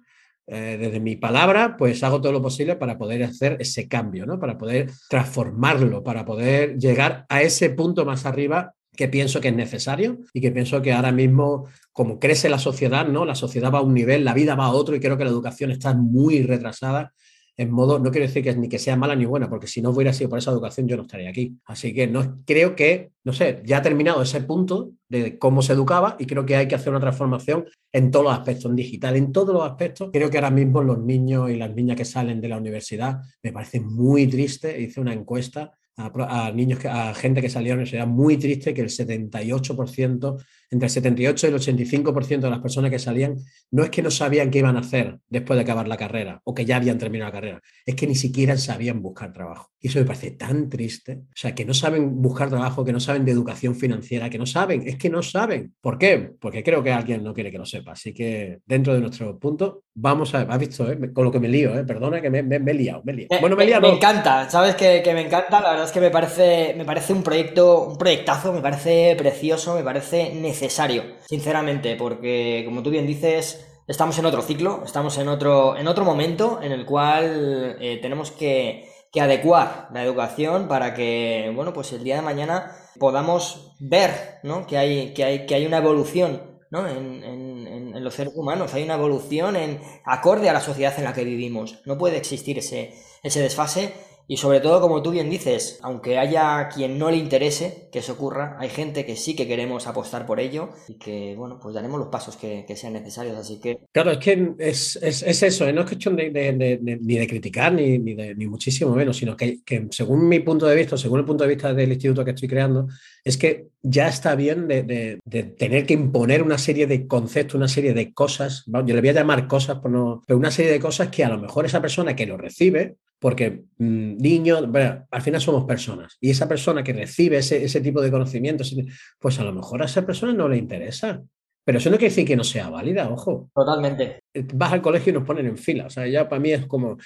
eh, 0.46 0.78
desde 0.80 1.00
mi 1.00 1.16
palabra, 1.16 1.78
pues 1.78 2.04
hago 2.04 2.20
todo 2.20 2.34
lo 2.34 2.42
posible 2.42 2.76
para 2.76 2.98
poder 2.98 3.24
hacer 3.24 3.56
ese 3.62 3.88
cambio, 3.88 4.26
¿no? 4.26 4.40
Para 4.40 4.58
poder 4.58 4.92
transformarlo, 5.10 6.04
para 6.04 6.26
poder 6.26 6.78
llegar 6.78 7.26
a 7.30 7.42
ese 7.42 7.70
punto 7.70 8.04
más 8.04 8.26
arriba 8.26 8.74
que 8.96 9.08
pienso 9.08 9.40
que 9.40 9.48
es 9.48 9.56
necesario 9.56 10.20
y 10.34 10.42
que 10.42 10.52
pienso 10.52 10.82
que 10.82 10.92
ahora 10.92 11.12
mismo, 11.12 11.68
como 11.94 12.20
crece 12.20 12.50
la 12.50 12.60
sociedad, 12.60 13.08
¿no? 13.08 13.24
La 13.24 13.36
sociedad 13.36 13.74
va 13.74 13.80
a 13.80 13.84
un 13.84 13.94
nivel, 13.94 14.26
la 14.26 14.34
vida 14.34 14.56
va 14.56 14.66
a 14.66 14.72
otro 14.72 14.96
y 14.96 15.00
creo 15.00 15.18
que 15.18 15.24
la 15.24 15.30
educación 15.30 15.72
está 15.72 15.94
muy 15.94 16.44
retrasada 16.44 17.14
en 17.56 17.72
modo, 17.72 18.00
no 18.00 18.12
quiero 18.12 18.26
decir 18.26 18.44
que 18.44 18.56
ni 18.56 18.68
que 18.68 18.80
sea 18.80 18.96
mala 18.96 19.16
ni 19.16 19.26
buena, 19.26 19.50
porque 19.50 19.68
si 19.68 19.82
no 19.82 19.92
hubiera 19.92 20.12
sido 20.14 20.30
por 20.30 20.40
esa 20.40 20.52
educación 20.52 20.88
yo 20.88 20.98
no 20.98 21.04
estaría 21.04 21.30
aquí. 21.30 21.58
Así 21.66 21.94
que 21.94 22.08
no, 22.08 22.42
creo 22.46 22.76
que, 22.76 23.12
no 23.24 23.34
sé, 23.34 23.62
ya 23.66 23.78
ha 23.78 23.82
terminado 23.82 24.22
ese 24.22 24.42
punto 24.42 24.92
de 25.08 25.38
cómo 25.38 25.62
se 25.62 25.74
educaba 25.74 26.16
y 26.20 26.26
creo 26.26 26.46
que 26.46 26.56
hay 26.56 26.68
que 26.68 26.76
hacer 26.76 26.90
una 26.90 27.00
transformación 27.00 27.66
en 27.92 28.10
todos 28.10 28.26
los 28.26 28.34
aspectos, 28.34 28.66
en 28.66 28.76
digital, 28.76 29.16
en 29.16 29.32
todos 29.32 29.54
los 29.54 29.64
aspectos. 29.64 30.10
Creo 30.12 30.30
que 30.30 30.38
ahora 30.38 30.50
mismo 30.50 30.82
los 30.82 31.00
niños 31.00 31.50
y 31.52 31.58
las 31.58 31.74
niñas 31.76 31.96
que 31.96 32.06
salen 32.06 32.42
de 32.42 32.48
la 32.48 32.58
universidad 32.58 33.22
me 33.44 33.52
parece 33.52 33.80
muy 33.80 34.28
triste. 34.28 34.82
Hice 34.82 35.00
una 35.00 35.14
encuesta 35.14 35.72
a, 35.98 36.52
niños, 36.52 36.84
a 36.86 37.14
gente 37.14 37.42
que 37.42 37.50
salió 37.50 37.68
de 37.68 37.70
la 37.70 37.76
universidad 37.76 38.08
muy 38.08 38.38
triste 38.38 38.74
que 38.74 38.82
el 38.82 38.90
78% 38.90 40.38
entre 40.74 40.88
el 40.88 40.92
78 40.92 41.48
y 41.48 41.50
el 41.50 41.56
85% 41.56 42.40
de 42.40 42.50
las 42.50 42.60
personas 42.60 42.90
que 42.90 43.00
salían 43.00 43.38
no 43.72 43.84
es 43.84 43.90
que 43.92 44.02
no 44.02 44.10
sabían 44.10 44.50
qué 44.50 44.60
iban 44.60 44.76
a 44.76 44.80
hacer 44.80 45.20
después 45.30 45.56
de 45.56 45.62
acabar 45.62 45.88
la 45.88 45.98
carrera 45.98 46.42
o 46.44 46.54
que 46.54 46.66
ya 46.66 46.78
habían 46.78 46.98
terminado 46.98 47.30
la 47.30 47.40
carrera, 47.40 47.62
es 47.86 47.96
que 47.96 48.08
ni 48.08 48.16
siquiera 48.16 48.58
sabían 48.58 49.02
buscar 49.02 49.32
trabajo. 49.32 49.70
Y 49.80 49.88
eso 49.88 50.00
me 50.00 50.06
parece 50.06 50.32
tan 50.32 50.70
triste. 50.70 51.24
O 51.28 51.36
sea, 51.36 51.54
que 51.54 51.66
no 51.66 51.74
saben 51.74 52.22
buscar 52.22 52.50
trabajo, 52.50 52.86
que 52.86 52.94
no 52.94 53.00
saben 53.00 53.26
de 53.26 53.32
educación 53.32 53.76
financiera, 53.76 54.30
que 54.30 54.38
no 54.38 54.46
saben, 54.46 54.88
es 54.88 54.98
que 54.98 55.10
no 55.10 55.22
saben. 55.22 55.74
¿Por 55.82 55.98
qué? 55.98 56.32
Porque 56.40 56.64
creo 56.64 56.82
que 56.82 56.92
alguien 56.92 57.24
no 57.24 57.34
quiere 57.34 57.52
que 57.52 57.58
lo 57.58 57.66
sepa. 57.66 57.92
Así 57.92 58.14
que 58.14 58.60
dentro 58.66 58.94
de 58.94 59.02
nuestro 59.02 59.38
punto, 59.38 59.84
vamos 59.94 60.34
a... 60.34 60.42
Has 60.42 60.60
visto, 60.60 60.90
eh? 60.90 61.12
con 61.14 61.26
lo 61.26 61.32
que 61.32 61.40
me 61.40 61.50
lío, 61.50 61.78
¿eh? 61.78 61.84
perdona 61.84 62.22
que 62.22 62.30
me, 62.30 62.40
he 62.40 62.74
liado. 62.74 63.02
Me 63.04 63.14
eh, 63.24 63.28
bueno, 63.42 63.56
me, 63.58 63.66
me, 63.66 63.90
encanta, 63.90 64.50
¿sabes? 64.50 64.76
Que, 64.76 65.02
que, 65.04 65.14
me 65.14 65.26
encanta. 65.26 65.62
La 65.62 65.72
verdad 65.72 65.83
es 65.84 65.92
que 65.92 66.02
me 66.02 66.10
parece, 66.10 66.74
me 66.76 66.86
parece 66.86 67.14
un 67.14 67.24
proyecto, 67.24 67.88
un 67.88 67.98
proyectazo, 67.98 68.54
me 68.54 68.62
parece 68.62 69.16
precioso, 69.18 69.76
me 69.76 69.84
parece 69.84 70.34
necesario 70.34 71.04
sinceramente, 71.26 71.96
porque 71.96 72.64
como 72.66 72.84
tú 72.84 72.90
bien 72.90 73.08
dices, 73.08 73.68
estamos 73.88 74.18
en 74.20 74.26
otro 74.26 74.42
ciclo, 74.42 74.82
estamos 74.86 75.18
en 75.18 75.28
otro, 75.28 75.78
en 75.78 75.88
otro 75.88 76.06
momento 76.06 76.60
en 76.62 76.72
el 76.72 76.86
cual 76.86 77.78
eh, 77.80 78.00
tenemos 78.02 78.32
que, 78.32 78.92
adecuar 79.20 79.90
la 79.94 80.04
educación 80.04 80.68
para 80.68 80.96
que, 80.96 81.52
bueno, 81.56 81.72
pues 81.72 81.94
el 81.94 82.04
día 82.04 82.16
de 82.16 82.24
mañana 82.24 82.72
podamos 83.00 83.76
ver, 83.80 84.40
¿no? 84.42 84.66
Que 84.66 84.76
hay, 84.80 85.14
que 85.14 85.24
hay, 85.24 85.46
que 85.46 85.54
hay 85.54 85.68
una 85.68 85.78
evolución, 85.78 86.60
¿no? 86.72 86.88
En, 86.88 87.24
en, 87.24 88.04
los 88.04 88.16
seres 88.16 88.34
humanos, 88.36 88.74
hay 88.74 88.84
una 88.84 88.96
evolución 88.96 89.56
en 89.56 89.80
acorde 90.04 90.50
a 90.50 90.54
la 90.54 90.60
sociedad 90.60 90.94
en 90.98 91.04
la 91.06 91.14
que 91.14 91.24
vivimos. 91.24 91.80
No 91.86 91.98
puede 91.98 92.18
existir 92.18 92.58
ese, 92.58 92.96
ese 93.22 93.40
desfase 93.40 93.94
y 94.26 94.38
sobre 94.38 94.62
todo, 94.62 94.80
como 94.80 95.02
tú 95.02 95.12
bien 95.12 95.30
dices, 95.30 95.80
aunque 95.82 96.18
haya 96.18 96.70
quien 96.70 96.98
no 96.98 97.12
le 97.12 97.18
interese 97.18 97.90
que 97.92 98.00
eso 98.00 98.14
ocurra, 98.14 98.56
hay 98.60 98.70
gente 98.70 99.06
que 99.06 99.18
sí 99.18 99.36
que 99.36 99.48
queremos 99.48 99.86
apostar 99.86 100.26
por 100.26 100.40
ello 100.40 100.70
y 100.88 100.94
que, 100.94 101.36
bueno, 101.38 101.60
pues 101.62 101.76
daremos 101.76 102.00
los 102.00 102.08
pasos 102.08 102.38
que, 102.38 102.66
sean 102.76 102.94
necesarios. 102.94 103.38
Así 103.38 103.60
que. 103.60 103.80
Claro, 103.92 104.12
es 104.12 104.18
que 104.18 104.54
es, 104.58 104.96
eso, 104.96 105.68
¿eh? 105.68 105.74
no 105.74 105.82
es 105.82 105.88
cuestión 105.88 106.16
de, 106.16 106.80
ni 107.02 107.18
de 107.18 107.28
criticar 107.28 107.74
ni, 107.74 108.00
ni, 108.00 108.48
muchísimo 108.48 108.96
menos, 108.96 109.18
sino 109.18 109.36
que, 109.36 109.60
según 109.92 110.28
mi 110.28 110.40
punto 110.40 110.66
de 110.66 110.76
vista, 110.76 110.98
según 110.98 111.20
el 111.20 111.26
punto 111.26 111.44
de 111.44 111.50
vista 111.50 111.74
del 111.74 111.92
instituto 111.92 112.24
que 112.24 112.32
estoy 112.32 112.48
creando, 112.48 112.88
es 113.24 113.38
que 113.38 113.68
ya 113.82 114.08
está 114.08 114.36
bien 114.36 114.68
de, 114.68 115.20
tener 115.58 115.86
que 115.86 115.94
imponer 115.94 116.42
una 116.42 116.58
serie 116.58 116.88
de 116.88 117.08
conceptos, 117.08 117.56
una 117.56 117.68
serie 117.68 117.94
de 117.94 118.14
cosas, 118.14 118.64
yo 118.66 118.82
le 118.82 119.02
voy 119.02 119.10
a 119.10 119.14
llamar 119.14 119.48
cosas, 119.48 119.80
no, 119.90 120.24
pero 120.26 120.38
una 120.40 120.52
serie 120.52 120.72
de 120.72 120.80
cosas 120.80 121.10
que 121.10 121.26
a 121.26 121.30
lo 121.30 121.38
mejor 121.38 121.66
esa 121.66 121.82
persona 121.82 122.16
que 122.16 122.26
lo 122.26 122.38
recibe 122.38 122.96
porque 123.24 123.64
mm, 123.78 124.18
niños, 124.18 124.68
al 125.10 125.22
final 125.22 125.40
somos 125.40 125.64
personas, 125.64 126.18
y 126.20 126.30
esa 126.30 126.46
persona 126.46 126.84
que 126.84 126.92
recibe 126.92 127.38
ese, 127.38 127.80
tipo 127.80 128.02
de 128.02 128.12
conocimientos, 128.12 128.76
pues 129.18 129.40
a 129.40 129.46
lo 129.46 129.54
mejor 129.54 129.82
a 129.82 129.86
esa 129.86 130.06
persona 130.06 130.34
no 130.34 130.50
le 130.50 130.58
interesa. 130.58 131.24
Pero 131.66 131.78
eso 131.78 131.90
no 131.90 131.98
quiere 131.98 132.10
decir 132.10 132.28
que 132.28 132.36
no 132.36 132.44
sea 132.44 132.70
válida, 132.70 133.10
ojo. 133.10 133.50
Totalmente. 133.54 134.24
Vas 134.54 134.74
al 134.74 134.82
colegio 134.82 135.12
y 135.12 135.14
nos 135.14 135.24
ponen 135.24 135.48
en 135.48 135.58
fila. 135.58 135.86
O 135.86 135.90
sea, 135.90 136.06
ya 136.08 136.28
para 136.28 136.40
mí 136.42 136.52
es 136.52 136.66
como, 136.66 136.98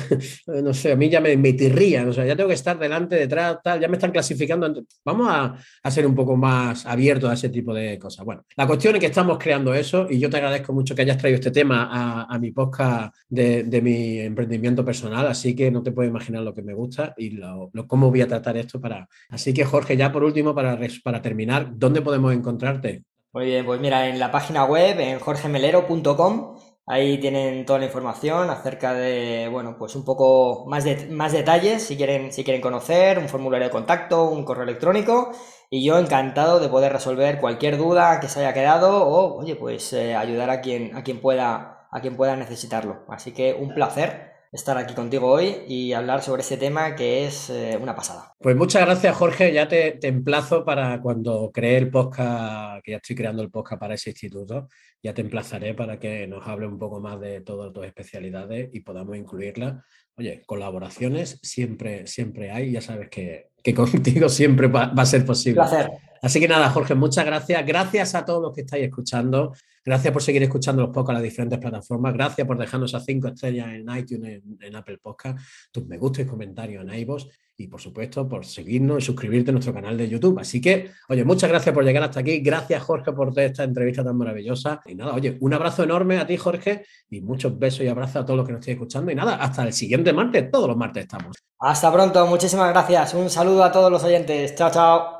no 0.62 0.74
sé, 0.74 0.92
a 0.92 0.96
mí 0.96 1.08
ya 1.08 1.20
me, 1.20 1.36
me 1.36 1.52
tirrían. 1.54 2.08
O 2.08 2.12
sea, 2.12 2.24
ya 2.24 2.36
tengo 2.36 2.48
que 2.48 2.54
estar 2.54 2.78
delante, 2.78 3.16
detrás, 3.16 3.58
tal. 3.64 3.80
Ya 3.80 3.88
me 3.88 3.96
están 3.96 4.12
clasificando. 4.12 4.72
Vamos 5.04 5.28
a, 5.28 5.90
ser 5.90 6.06
un 6.06 6.14
poco 6.14 6.36
más 6.36 6.86
abiertos 6.86 7.30
a 7.30 7.34
ese 7.34 7.48
tipo 7.48 7.74
de 7.74 7.98
cosas. 7.98 8.24
Bueno, 8.24 8.44
la 8.56 8.66
cuestión 8.66 8.94
es 8.94 9.00
que 9.00 9.06
estamos 9.06 9.38
creando 9.38 9.74
eso 9.74 10.06
y 10.08 10.18
yo 10.18 10.30
te 10.30 10.36
agradezco 10.36 10.72
mucho 10.72 10.94
que 10.94 11.02
hayas 11.02 11.18
traído 11.18 11.36
este 11.36 11.50
tema 11.50 12.26
a, 12.28 12.38
mi 12.38 12.52
podcast 12.52 13.14
de, 13.28 13.80
mi 13.82 14.20
emprendimiento 14.20 14.84
personal. 14.84 15.26
Así 15.26 15.56
que 15.56 15.70
no 15.70 15.82
te 15.82 15.92
puedes 15.92 16.10
imaginar 16.10 16.42
lo 16.42 16.54
que 16.54 16.62
me 16.62 16.74
gusta 16.74 17.14
y 17.16 17.30
lo, 17.30 17.70
cómo 17.86 18.10
voy 18.10 18.20
a 18.20 18.28
tratar 18.28 18.56
esto 18.56 18.80
para. 18.80 19.08
Así 19.30 19.52
que, 19.52 19.64
Jorge, 19.64 19.96
ya 19.96 20.12
por 20.12 20.22
último, 20.22 20.54
para, 20.54 20.78
para 21.02 21.22
terminar, 21.22 21.70
¿dónde 21.74 22.02
podemos 22.02 22.32
encontrarte? 22.34 23.02
Muy 23.36 23.44
bien, 23.44 23.66
pues 23.66 23.78
mira, 23.82 24.08
en 24.08 24.18
la 24.18 24.30
página 24.32 24.64
web, 24.64 24.98
en 24.98 25.20
jorgemelero.com, 25.20 26.56
ahí 26.86 27.18
tienen 27.18 27.66
toda 27.66 27.78
la 27.78 27.84
información 27.84 28.48
acerca 28.48 28.94
de, 28.94 29.46
bueno, 29.52 29.76
pues 29.78 29.94
un 29.94 30.06
poco 30.06 30.64
más, 30.66 30.84
de, 30.84 31.06
más 31.10 31.32
detalles 31.32 31.82
si 31.82 31.98
quieren, 31.98 32.32
si 32.32 32.44
quieren 32.44 32.62
conocer, 32.62 33.18
un 33.18 33.28
formulario 33.28 33.66
de 33.66 33.72
contacto, 33.72 34.30
un 34.30 34.42
correo 34.46 34.64
electrónico. 34.64 35.32
Y 35.68 35.84
yo 35.84 35.98
encantado 35.98 36.60
de 36.60 36.70
poder 36.70 36.94
resolver 36.94 37.38
cualquier 37.38 37.76
duda 37.76 38.20
que 38.20 38.28
se 38.28 38.40
haya 38.40 38.54
quedado 38.54 39.06
o, 39.06 39.38
oye, 39.38 39.54
pues 39.54 39.92
eh, 39.92 40.16
ayudar 40.16 40.48
a 40.48 40.62
quien, 40.62 40.96
a 40.96 41.02
quien 41.02 41.20
pueda, 41.20 41.88
a 41.92 42.00
quien 42.00 42.16
pueda 42.16 42.36
necesitarlo. 42.36 43.04
Así 43.10 43.32
que 43.34 43.52
un 43.52 43.74
placer 43.74 44.32
estar 44.56 44.76
aquí 44.78 44.94
contigo 44.94 45.30
hoy 45.30 45.58
y 45.68 45.92
hablar 45.92 46.22
sobre 46.22 46.42
ese 46.42 46.56
tema 46.56 46.96
que 46.96 47.26
es 47.26 47.50
eh, 47.50 47.78
una 47.80 47.94
pasada. 47.94 48.34
Pues 48.40 48.56
muchas 48.56 48.84
gracias, 48.84 49.14
Jorge. 49.14 49.52
Ya 49.52 49.68
te, 49.68 50.04
emplazo 50.06 50.64
para 50.64 51.00
cuando 51.00 51.50
cree 51.52 51.76
el 51.76 51.90
podcast, 51.90 52.82
que 52.82 52.92
ya 52.92 52.96
estoy 52.96 53.16
creando 53.16 53.42
el 53.42 53.50
podcast 53.50 53.78
para 53.78 53.94
ese 53.94 54.10
instituto, 54.10 54.68
ya 55.02 55.14
te 55.14 55.20
emplazaré 55.20 55.74
para 55.74 55.98
que 55.98 56.26
nos 56.26 56.46
hable 56.48 56.66
un 56.66 56.78
poco 56.78 57.00
más 57.00 57.20
de 57.20 57.42
todas 57.42 57.72
tus 57.72 57.84
especialidades 57.86 58.70
y 58.72 58.80
podamos 58.80 59.16
incluirlas. 59.16 59.84
Oye, 60.16 60.42
colaboraciones 60.46 61.38
siempre, 61.42 62.06
siempre 62.06 62.50
hay, 62.50 62.72
ya 62.72 62.80
sabes 62.80 63.10
que, 63.10 63.50
contigo 63.74 64.28
siempre 64.28 64.68
va, 64.68 64.86
va, 64.86 65.02
a 65.02 65.06
ser 65.06 65.24
posible. 65.26 65.60
Placer. 65.60 65.90
Así 66.26 66.40
que 66.40 66.48
nada, 66.48 66.68
Jorge, 66.70 66.96
muchas 66.96 67.24
gracias. 67.24 67.64
Gracias 67.64 68.16
a 68.16 68.24
todos 68.24 68.42
los 68.42 68.52
que 68.52 68.62
estáis 68.62 68.82
escuchando. 68.82 69.52
Gracias 69.84 70.12
por 70.12 70.20
seguir 70.20 70.42
escuchando 70.42 70.82
los 70.82 70.90
podcasts 70.90 71.10
en 71.10 71.14
las 71.14 71.22
diferentes 71.22 71.58
plataformas. 71.60 72.14
Gracias 72.14 72.44
por 72.44 72.58
dejarnos 72.58 72.92
a 72.96 73.00
cinco 73.00 73.28
estrellas 73.28 73.68
en 73.68 73.96
iTunes, 73.96 74.42
en, 74.60 74.74
Apple 74.74 74.98
Podcast, 74.98 75.38
tus 75.70 75.86
me 75.86 75.96
gusta 75.98 76.22
y 76.22 76.26
comentarios 76.26 76.82
en 76.82 76.92
iVoox 76.98 77.26
y 77.58 77.68
por 77.68 77.80
supuesto 77.80 78.28
por 78.28 78.44
seguirnos 78.44 79.04
y 79.04 79.06
suscribirte 79.06 79.50
a 79.50 79.52
nuestro 79.52 79.72
canal 79.72 79.96
de 79.96 80.08
YouTube. 80.08 80.40
Así 80.40 80.60
que, 80.60 80.90
oye, 81.08 81.24
muchas 81.24 81.48
gracias 81.48 81.72
por 81.72 81.84
llegar 81.84 82.02
hasta 82.02 82.18
aquí. 82.18 82.40
Gracias, 82.40 82.82
Jorge, 82.82 83.12
por 83.12 83.38
esta 83.38 83.62
entrevista 83.62 84.02
tan 84.02 84.16
maravillosa. 84.16 84.80
Y 84.84 84.96
nada, 84.96 85.14
oye, 85.14 85.38
un 85.40 85.54
abrazo 85.54 85.84
enorme 85.84 86.18
a 86.18 86.26
ti, 86.26 86.36
Jorge, 86.36 86.84
y 87.08 87.20
muchos 87.20 87.56
besos 87.56 87.82
y 87.82 87.86
abrazos 87.86 88.16
a 88.16 88.24
todos 88.26 88.38
los 88.38 88.46
que 88.46 88.52
nos 88.52 88.58
estéis 88.62 88.78
escuchando. 88.78 89.12
Y 89.12 89.14
nada, 89.14 89.36
hasta 89.36 89.62
el 89.62 89.72
siguiente 89.72 90.12
martes. 90.12 90.50
Todos 90.50 90.66
los 90.66 90.76
martes 90.76 91.04
estamos. 91.04 91.36
Hasta 91.60 91.92
pronto. 91.92 92.26
Muchísimas 92.26 92.72
gracias. 92.72 93.14
Un 93.14 93.30
saludo 93.30 93.62
a 93.62 93.70
todos 93.70 93.92
los 93.92 94.02
oyentes. 94.02 94.56
Chao, 94.56 94.72
chao. 94.72 95.14